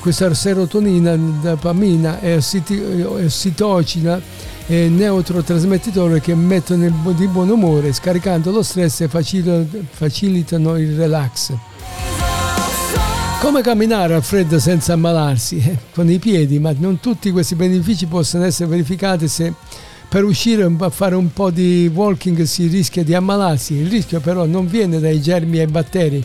Questa 0.00 0.32
serotonina, 0.32 1.14
dopamina 1.16 2.18
e 2.20 2.36
ossitocina 2.36 4.18
e 4.66 4.88
neurotrasmettitori 4.88 6.22
che 6.22 6.34
mettono 6.34 7.12
di 7.14 7.26
buon 7.26 7.50
umore, 7.50 7.92
scaricando 7.92 8.50
lo 8.50 8.62
stress 8.62 9.02
e 9.02 9.08
facilitano 9.08 10.78
il 10.78 10.96
relax. 10.96 11.52
Come 13.40 13.62
camminare 13.62 14.14
al 14.14 14.24
freddo 14.24 14.58
senza 14.58 14.94
ammalarsi? 14.94 15.58
Eh, 15.58 15.78
con 15.94 16.10
i 16.10 16.18
piedi, 16.18 16.58
ma 16.58 16.74
non 16.76 16.98
tutti 16.98 17.30
questi 17.30 17.54
benefici 17.54 18.06
possono 18.06 18.44
essere 18.44 18.68
verificati 18.68 19.28
se 19.28 19.54
per 20.08 20.24
uscire 20.24 20.68
a 20.76 20.90
fare 20.90 21.14
un 21.14 21.32
po' 21.32 21.50
di 21.50 21.88
walking 21.94 22.42
si 22.42 22.66
rischia 22.66 23.04
di 23.04 23.14
ammalarsi. 23.14 23.74
Il 23.74 23.88
rischio 23.88 24.18
però 24.18 24.44
non 24.44 24.66
viene 24.66 24.98
dai 24.98 25.22
germi 25.22 25.60
e 25.60 25.68
batteri 25.68 26.22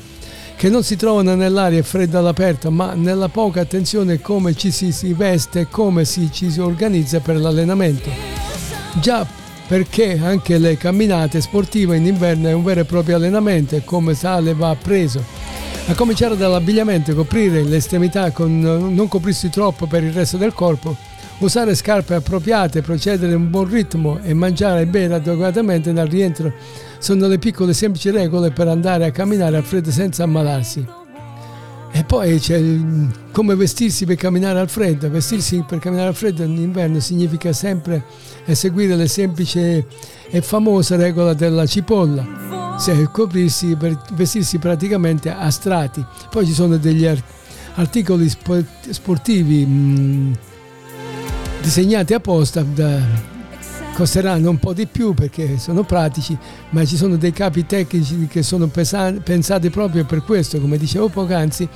che 0.55 0.70
non 0.70 0.84
si 0.84 0.95
trovano 0.95 1.36
nell'aria 1.36 1.84
fredda 1.84 2.18
all'aperto, 2.18 2.72
ma 2.72 2.95
nella 2.95 3.30
poca 3.30 3.61
attenzione 3.61 4.20
come 4.20 4.55
ci 4.55 4.72
si, 4.72 4.91
si 4.91 5.14
veste 5.14 5.61
e 5.61 5.68
come 5.70 6.05
si, 6.05 6.32
ci 6.32 6.49
si 6.49 6.59
organizza 6.59 7.20
per 7.20 7.38
l'allenamento. 7.38 8.09
Già 8.99 9.26
perché 9.68 10.20
anche 10.22 10.57
le 10.57 10.78
camminate 10.78 11.41
sportive 11.41 11.95
in 11.95 12.07
inverno 12.07 12.47
è 12.47 12.53
un 12.53 12.64
vero 12.64 12.80
e 12.82 12.86
proprio 12.86 13.18
allenamento 13.18 13.76
e 13.76 13.84
come 13.84 14.18
tale 14.18 14.55
va 14.55 14.76
preso 14.82 15.42
a 15.86 15.95
cominciare 15.95 16.38
dall'abbigliamento, 16.38 17.13
coprire 17.13 17.61
le 17.63 17.75
estremità 17.75 18.31
con 18.31 18.59
non 18.59 19.07
coprirsi 19.07 19.49
troppo 19.49 19.86
per 19.86 20.03
il 20.03 20.13
resto 20.13 20.38
del 20.38 20.53
corpo, 20.53 20.95
usare 21.39 21.75
scarpe 21.75 22.15
appropriate, 22.15 22.81
procedere 22.81 23.34
in 23.34 23.41
un 23.41 23.49
buon 23.49 23.69
ritmo 23.69 24.19
e 24.23 24.34
mangiare 24.34 24.81
e 24.81 24.86
bere 24.86 25.15
adeguatamente 25.15 25.91
dal 25.91 26.07
rientro 26.07 26.53
sono 26.99 27.27
le 27.27 27.38
piccole 27.38 27.73
semplici 27.73 28.09
regole 28.11 28.51
per 28.51 28.69
andare 28.69 29.05
a 29.05 29.11
camminare 29.11 29.57
al 29.57 29.63
freddo 29.63 29.91
senza 29.91 30.23
ammalarsi. 30.23 31.03
E 31.95 32.03
poi 32.03 32.39
c'è 32.39 32.57
il, 32.57 33.07
come 33.31 33.55
vestirsi 33.55 34.05
per 34.05 34.15
camminare 34.15 34.59
al 34.59 34.69
freddo. 34.69 35.09
Vestirsi 35.09 35.63
per 35.65 35.77
camminare 35.79 36.09
al 36.09 36.15
freddo 36.15 36.43
in 36.43 36.57
inverno 36.57 36.99
significa 36.99 37.53
sempre 37.53 38.03
seguire 38.51 38.95
le 38.95 39.07
semplici 39.07 39.59
e 39.59 40.41
famose 40.41 40.95
regole 40.95 41.35
della 41.35 41.65
cipolla 41.67 42.53
cioè 42.79 43.03
coprirsi 43.11 43.75
per 43.75 43.97
vestirsi 44.13 44.57
praticamente 44.57 45.31
a 45.31 45.49
strati. 45.49 46.03
Poi 46.29 46.45
ci 46.45 46.53
sono 46.53 46.77
degli 46.77 47.07
articoli 47.75 48.29
sportivi 48.29 49.65
mh, 49.65 50.37
disegnati 51.61 52.13
apposta 52.13 52.61
da, 52.61 52.99
costeranno 53.93 54.49
un 54.49 54.57
po' 54.57 54.73
di 54.73 54.87
più 54.87 55.13
perché 55.13 55.57
sono 55.57 55.83
pratici, 55.83 56.37
ma 56.71 56.83
ci 56.83 56.97
sono 56.97 57.15
dei 57.15 57.31
capi 57.31 57.65
tecnici 57.65 58.27
che 58.27 58.43
sono 58.43 58.67
pensati 58.67 59.69
proprio 59.69 60.03
per 60.03 60.23
questo, 60.23 60.59
come 60.59 60.77
dicevo 60.77 61.09
poc'anzi, 61.09 61.67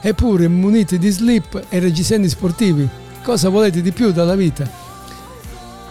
eppure 0.00 0.48
muniti 0.48 0.98
di 0.98 1.10
slip 1.10 1.66
e 1.68 1.78
reggiseni 1.78 2.28
sportivi. 2.28 2.88
Cosa 3.22 3.48
volete 3.48 3.82
di 3.82 3.92
più 3.92 4.12
dalla 4.12 4.34
vita? 4.34 4.84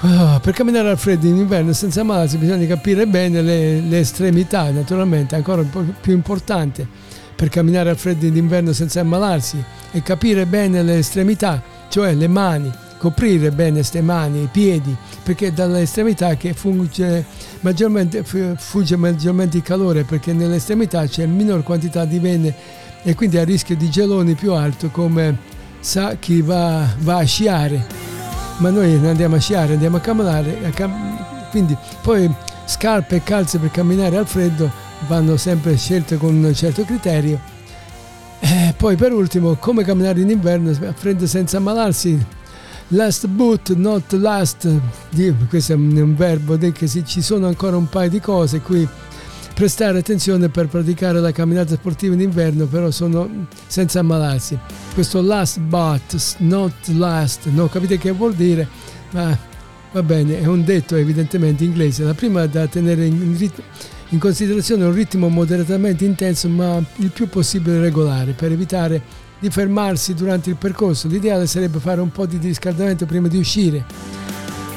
Oh, 0.02 0.40
per 0.40 0.54
camminare 0.54 0.90
al 0.90 0.98
freddo 0.98 1.28
in 1.28 1.38
inverno 1.38 1.74
senza 1.74 2.02
ammalarsi 2.02 2.38
bisogna 2.38 2.68
capire 2.68 3.08
bene 3.08 3.42
le, 3.42 3.80
le 3.80 4.00
estremità, 4.00 4.70
naturalmente, 4.72 5.36
ancora 5.36 5.62
un 5.62 5.70
po' 5.70 5.84
più 6.02 6.14
importante 6.14 6.86
per 7.36 7.50
camminare 7.50 7.90
al 7.90 7.98
freddo 7.98 8.26
in 8.26 8.36
inverno 8.36 8.72
senza 8.72 9.02
ammalarsi 9.02 9.62
e 9.92 10.02
capire 10.02 10.46
bene 10.46 10.84
le 10.84 10.98
estremità, 10.98 11.62
cioè 11.90 12.14
le 12.14 12.28
mani, 12.28 12.72
coprire 12.98 13.52
bene 13.52 13.76
queste 13.76 14.02
mani, 14.02 14.44
i 14.44 14.50
piedi, 14.52 14.96
perché 15.24 15.48
è 15.48 15.52
dalle 15.52 15.82
estremità 15.82 16.36
che 16.36 16.54
fugge 16.54 17.26
maggiormente, 17.62 18.24
fugge 18.58 18.96
maggiormente 18.96 19.58
il 19.58 19.64
calore, 19.64 20.04
perché 20.04 20.34
nelle 20.34 20.56
estremità 20.56 21.06
c'è 21.06 21.26
minor 21.26 21.64
quantità 21.64 22.06
di 22.06 22.20
vene 22.20 22.54
e 23.04 23.14
quindi 23.16 23.38
a 23.38 23.44
rischio 23.44 23.76
di 23.76 23.90
geloni 23.90 24.36
più 24.36 24.54
alto, 24.54 24.90
come 24.90 25.38
sa 25.80 26.16
chi 26.16 26.42
va, 26.42 26.88
va 27.00 27.18
a 27.18 27.24
sciare 27.24 28.06
ma 28.58 28.70
noi 28.70 28.94
non 28.94 29.08
andiamo 29.08 29.36
a 29.36 29.40
sciare, 29.40 29.74
andiamo 29.74 29.98
a 29.98 30.00
camminare, 30.00 30.60
a 30.66 30.70
cam- 30.70 31.50
quindi 31.50 31.76
poi 32.02 32.34
scarpe 32.66 33.18
e 33.18 33.24
calze 33.24 33.60
per 33.60 33.72
camminare 33.72 34.18
al 34.18 34.28
freddo 34.28 34.72
vanno 35.08 35.38
sempre 35.38 35.76
scelte 35.78 36.18
con 36.18 36.34
un 36.36 36.54
certo 36.54 36.84
criterio. 36.84 37.40
E 38.40 38.74
poi 38.78 38.96
per 38.96 39.12
ultimo, 39.12 39.56
come 39.56 39.84
camminare 39.84 40.22
in 40.22 40.30
inverno 40.30 40.70
a 40.70 40.94
freddo 40.94 41.28
senza 41.28 41.58
ammalarsi? 41.58 42.26
Last 42.90 43.26
but 43.28 43.74
not 43.74 44.12
last, 44.14 44.70
questo 45.50 45.74
è 45.74 45.76
un 45.76 46.14
verbo 46.16 46.56
che 46.56 46.88
ci 46.88 47.22
sono 47.22 47.48
ancora 47.48 47.78
un 47.78 47.90
paio 47.90 48.10
di 48.10 48.20
cose 48.20 48.60
qui 48.60 48.88
prestare 49.56 50.00
attenzione 50.00 50.50
per 50.50 50.68
praticare 50.68 51.20
la 51.20 51.32
camminata 51.32 51.74
sportiva 51.76 52.14
in 52.14 52.20
inverno, 52.20 52.68
però 52.68 52.92
sono 52.92 53.48
senza 53.66 54.02
ammalarsi. 54.02 54.60
Questo 54.94 55.22
last 55.22 55.60
but 55.60 56.36
not 56.40 56.74
last, 56.90 57.48
no, 57.48 57.68
capite 57.70 57.98
che 57.98 58.12
vuol 58.12 58.36
dire? 58.36 58.68
Ma 59.12 59.36
va 59.92 60.04
bene, 60.04 60.42
è 60.42 60.46
un 60.46 60.64
detto 60.64 60.96
evidentemente 60.96 61.64
inglese. 61.64 62.04
La 62.04 62.14
prima 62.14 62.46
da 62.46 62.68
tenere 62.68 63.06
in, 63.06 63.36
rit- 63.36 63.64
in 64.10 64.20
considerazione 64.20 64.84
è 64.84 64.88
un 64.88 64.94
ritmo 64.94 65.28
moderatamente 65.30 66.06
intenso, 66.06 66.50
ma 66.50 66.84
il 66.98 67.10
più 67.10 67.30
possibile 67.30 67.80
regolare, 67.80 68.34
per 68.34 68.52
evitare 68.52 69.24
di 69.40 69.50
fermarsi 69.50 70.14
durante 70.14 70.50
il 70.50 70.56
percorso. 70.56 71.08
L'ideale 71.08 71.48
sarebbe 71.48 71.80
fare 71.80 72.02
un 72.02 72.12
po' 72.12 72.26
di 72.26 72.38
riscaldamento 72.38 73.06
prima 73.06 73.28
di 73.28 73.38
uscire 73.38 73.86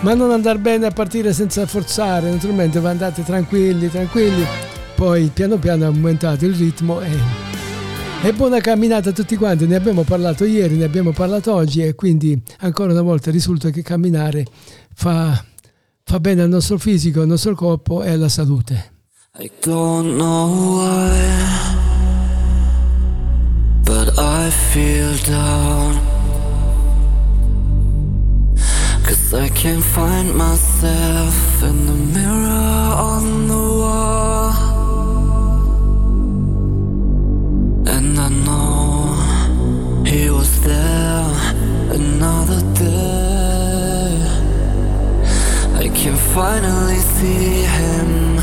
ma 0.00 0.14
non 0.14 0.30
andare 0.30 0.58
bene 0.58 0.86
a 0.86 0.90
partire 0.90 1.32
senza 1.32 1.66
forzare, 1.66 2.30
naturalmente 2.30 2.78
va 2.80 2.90
andate 2.90 3.24
tranquilli, 3.24 3.90
tranquilli, 3.90 4.44
poi 4.94 5.30
piano 5.32 5.58
piano 5.58 5.86
aumentate 5.86 6.46
il 6.46 6.54
ritmo 6.54 7.00
e, 7.00 7.10
e 8.22 8.32
buona 8.32 8.60
camminata 8.60 9.10
a 9.10 9.12
tutti 9.12 9.36
quanti, 9.36 9.66
ne 9.66 9.74
abbiamo 9.74 10.04
parlato 10.04 10.44
ieri, 10.44 10.76
ne 10.76 10.84
abbiamo 10.84 11.12
parlato 11.12 11.52
oggi 11.52 11.82
e 11.82 11.94
quindi 11.94 12.40
ancora 12.60 12.92
una 12.92 13.02
volta 13.02 13.30
risulta 13.30 13.70
che 13.70 13.82
camminare 13.82 14.44
fa, 14.94 15.44
fa 16.04 16.20
bene 16.20 16.42
al 16.42 16.48
nostro 16.48 16.78
fisico, 16.78 17.22
al 17.22 17.26
nostro 17.26 17.54
corpo 17.54 18.02
e 18.02 18.10
alla 18.10 18.28
salute. 18.28 18.92
I 19.40 19.50
don't 19.60 20.14
know 20.14 20.78
why, 20.78 21.87
I 24.48 24.50
feel 24.50 25.14
down. 25.36 25.94
Cause 29.04 29.34
I 29.34 29.50
can't 29.50 29.84
find 29.84 30.34
myself 30.34 31.62
in 31.62 31.76
the 31.84 31.98
mirror 32.16 32.94
on 33.12 33.46
the 33.46 33.64
wall. 33.80 34.52
And 37.94 38.18
I 38.18 38.28
know 38.46 40.04
he 40.06 40.30
was 40.30 40.50
there 40.62 41.30
another 42.00 42.62
day. 42.72 44.16
I 45.74 45.88
can 46.00 46.16
finally 46.34 47.00
see 47.16 47.64
him. 47.78 48.38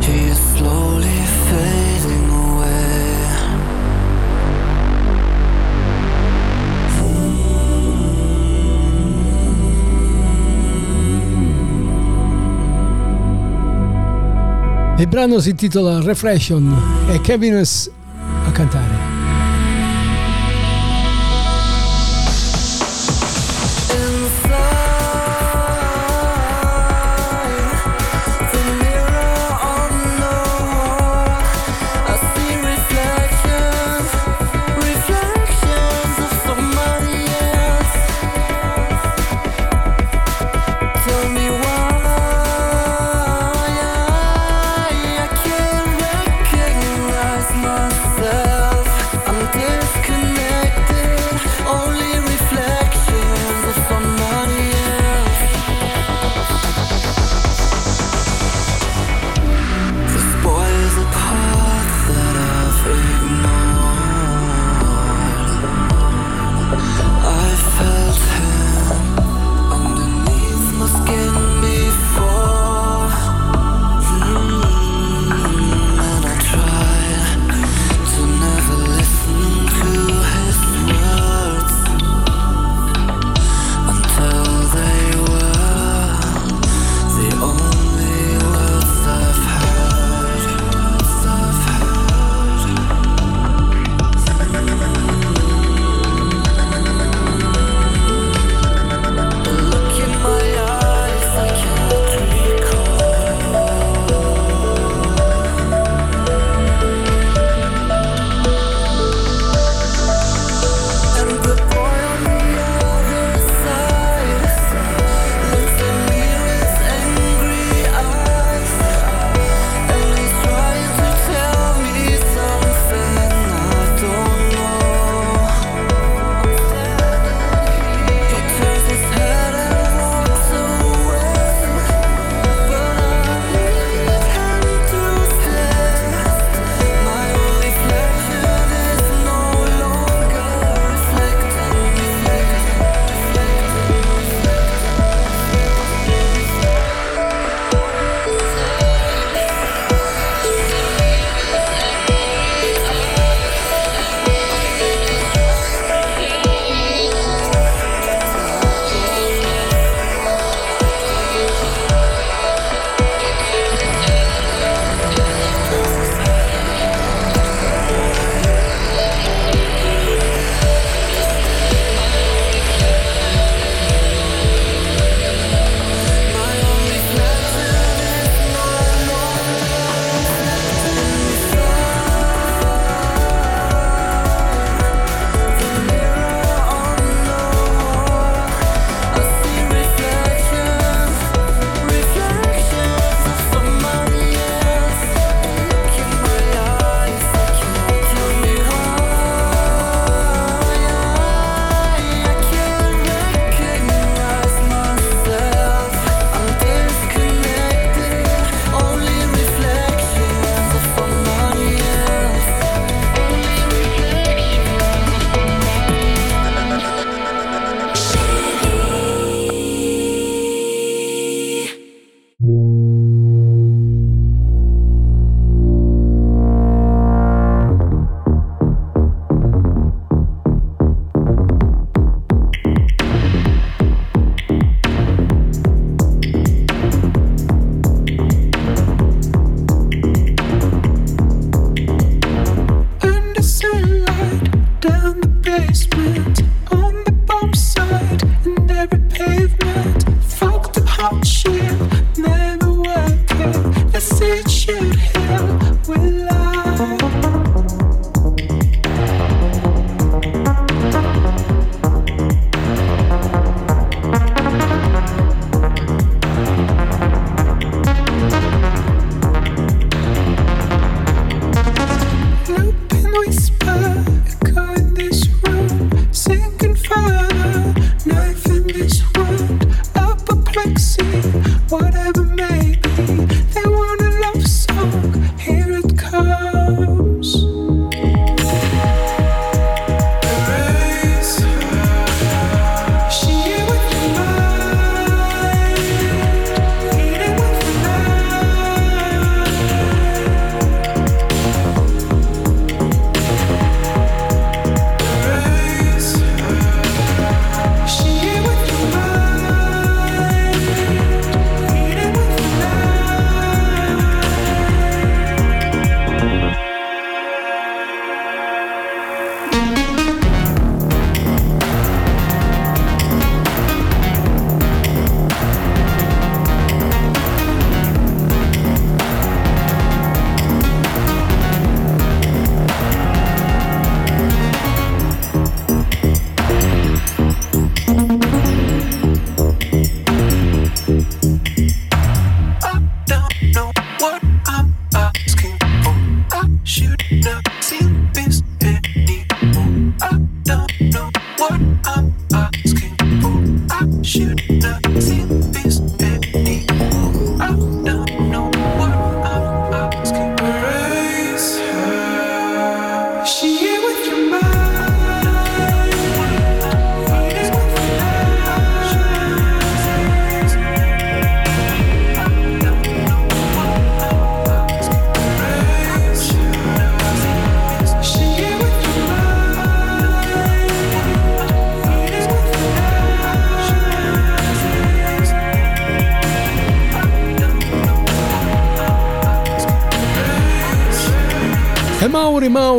He 0.00 0.18
is 0.30 0.38
slowly 0.54 1.20
fading 1.48 1.99
Il 15.00 15.08
brano 15.08 15.40
si 15.40 15.48
intitola 15.48 16.02
Reflection 16.02 17.08
e 17.08 17.22
Kevin 17.22 17.56
a 17.56 18.50
cantare. 18.52 18.89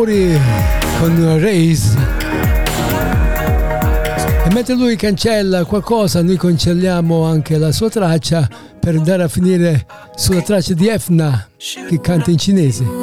Mauri 0.01 0.35
con 0.97 1.39
Race. 1.39 1.95
E 4.43 4.51
mentre 4.51 4.73
lui 4.73 4.95
cancella 4.95 5.63
qualcosa, 5.63 6.23
noi 6.23 6.37
cancelliamo 6.37 7.23
anche 7.23 7.59
la 7.59 7.71
sua 7.71 7.89
traccia 7.89 8.49
per 8.79 8.95
andare 8.95 9.21
a 9.21 9.27
finire 9.27 9.85
sulla 10.15 10.41
traccia 10.41 10.73
di 10.73 10.87
Efna 10.87 11.47
che 11.87 11.99
canta 12.01 12.31
in 12.31 12.37
cinese. 12.39 13.00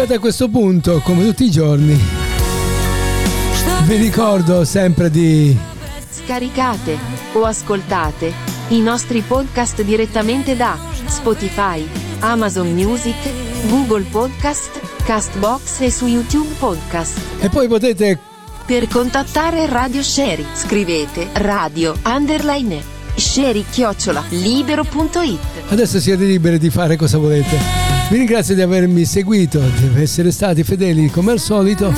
Arrivati 0.00 0.14
a 0.14 0.18
questo 0.18 0.48
punto, 0.48 1.00
come 1.00 1.24
tutti 1.24 1.44
i 1.44 1.50
giorni, 1.50 1.98
vi 3.84 3.96
ricordo 3.96 4.64
sempre 4.64 5.10
di 5.10 5.54
scaricate 6.10 6.96
o 7.34 7.44
ascoltate 7.44 8.32
i 8.68 8.80
nostri 8.80 9.20
podcast 9.20 9.82
direttamente 9.82 10.56
da 10.56 10.78
Spotify, 11.06 11.86
Amazon 12.20 12.72
Music 12.72 13.14
Google 13.68 14.04
Podcast, 14.04 14.80
Castbox 15.04 15.80
e 15.80 15.90
su 15.90 16.06
YouTube 16.06 16.54
Podcast. 16.58 17.18
E 17.40 17.50
poi 17.50 17.68
potete 17.68 18.18
Per 18.64 18.88
contattare 18.88 19.66
Radio 19.66 20.02
Sherry, 20.02 20.46
scrivete 20.54 21.28
radio 21.34 21.94
underline 22.04 22.82
sherry 23.16 23.64
chiocciola 23.68 24.24
libero.it. 24.30 25.40
Adesso 25.68 26.00
siete 26.00 26.24
liberi 26.24 26.58
di 26.58 26.70
fare 26.70 26.96
cosa 26.96 27.18
volete. 27.18 27.89
Vi 28.10 28.16
ringrazio 28.16 28.56
di 28.56 28.60
avermi 28.60 29.04
seguito, 29.04 29.60
di 29.60 30.02
essere 30.02 30.32
stati 30.32 30.64
fedeli 30.64 31.08
come 31.10 31.30
al 31.30 31.38
solito 31.38 31.94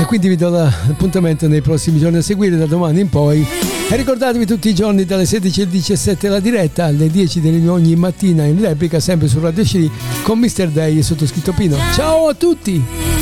e 0.00 0.04
quindi 0.04 0.28
vi 0.28 0.36
do 0.36 0.48
l'appuntamento 0.50 1.48
nei 1.48 1.60
prossimi 1.60 1.98
giorni 1.98 2.18
a 2.18 2.22
seguire 2.22 2.56
da 2.56 2.66
domani 2.66 3.00
in 3.00 3.08
poi. 3.08 3.44
E 3.90 3.96
ricordatevi 3.96 4.46
tutti 4.46 4.68
i 4.68 4.74
giorni 4.74 5.04
dalle 5.04 5.26
16 5.26 5.62
alle 5.62 5.70
17 5.70 6.28
la 6.28 6.38
diretta, 6.38 6.84
alle 6.84 7.08
10 7.08 7.40
di 7.40 7.66
ogni 7.66 7.96
mattina 7.96 8.44
in 8.44 8.60
replica 8.60 9.00
sempre 9.00 9.26
su 9.26 9.40
Radio 9.40 9.64
Sci 9.64 9.90
con 10.22 10.38
Mr. 10.38 10.68
Day 10.68 10.98
e 10.98 11.02
sottoscritto 11.02 11.50
Pino. 11.50 11.76
Ciao 11.92 12.28
a 12.28 12.34
tutti! 12.34 13.21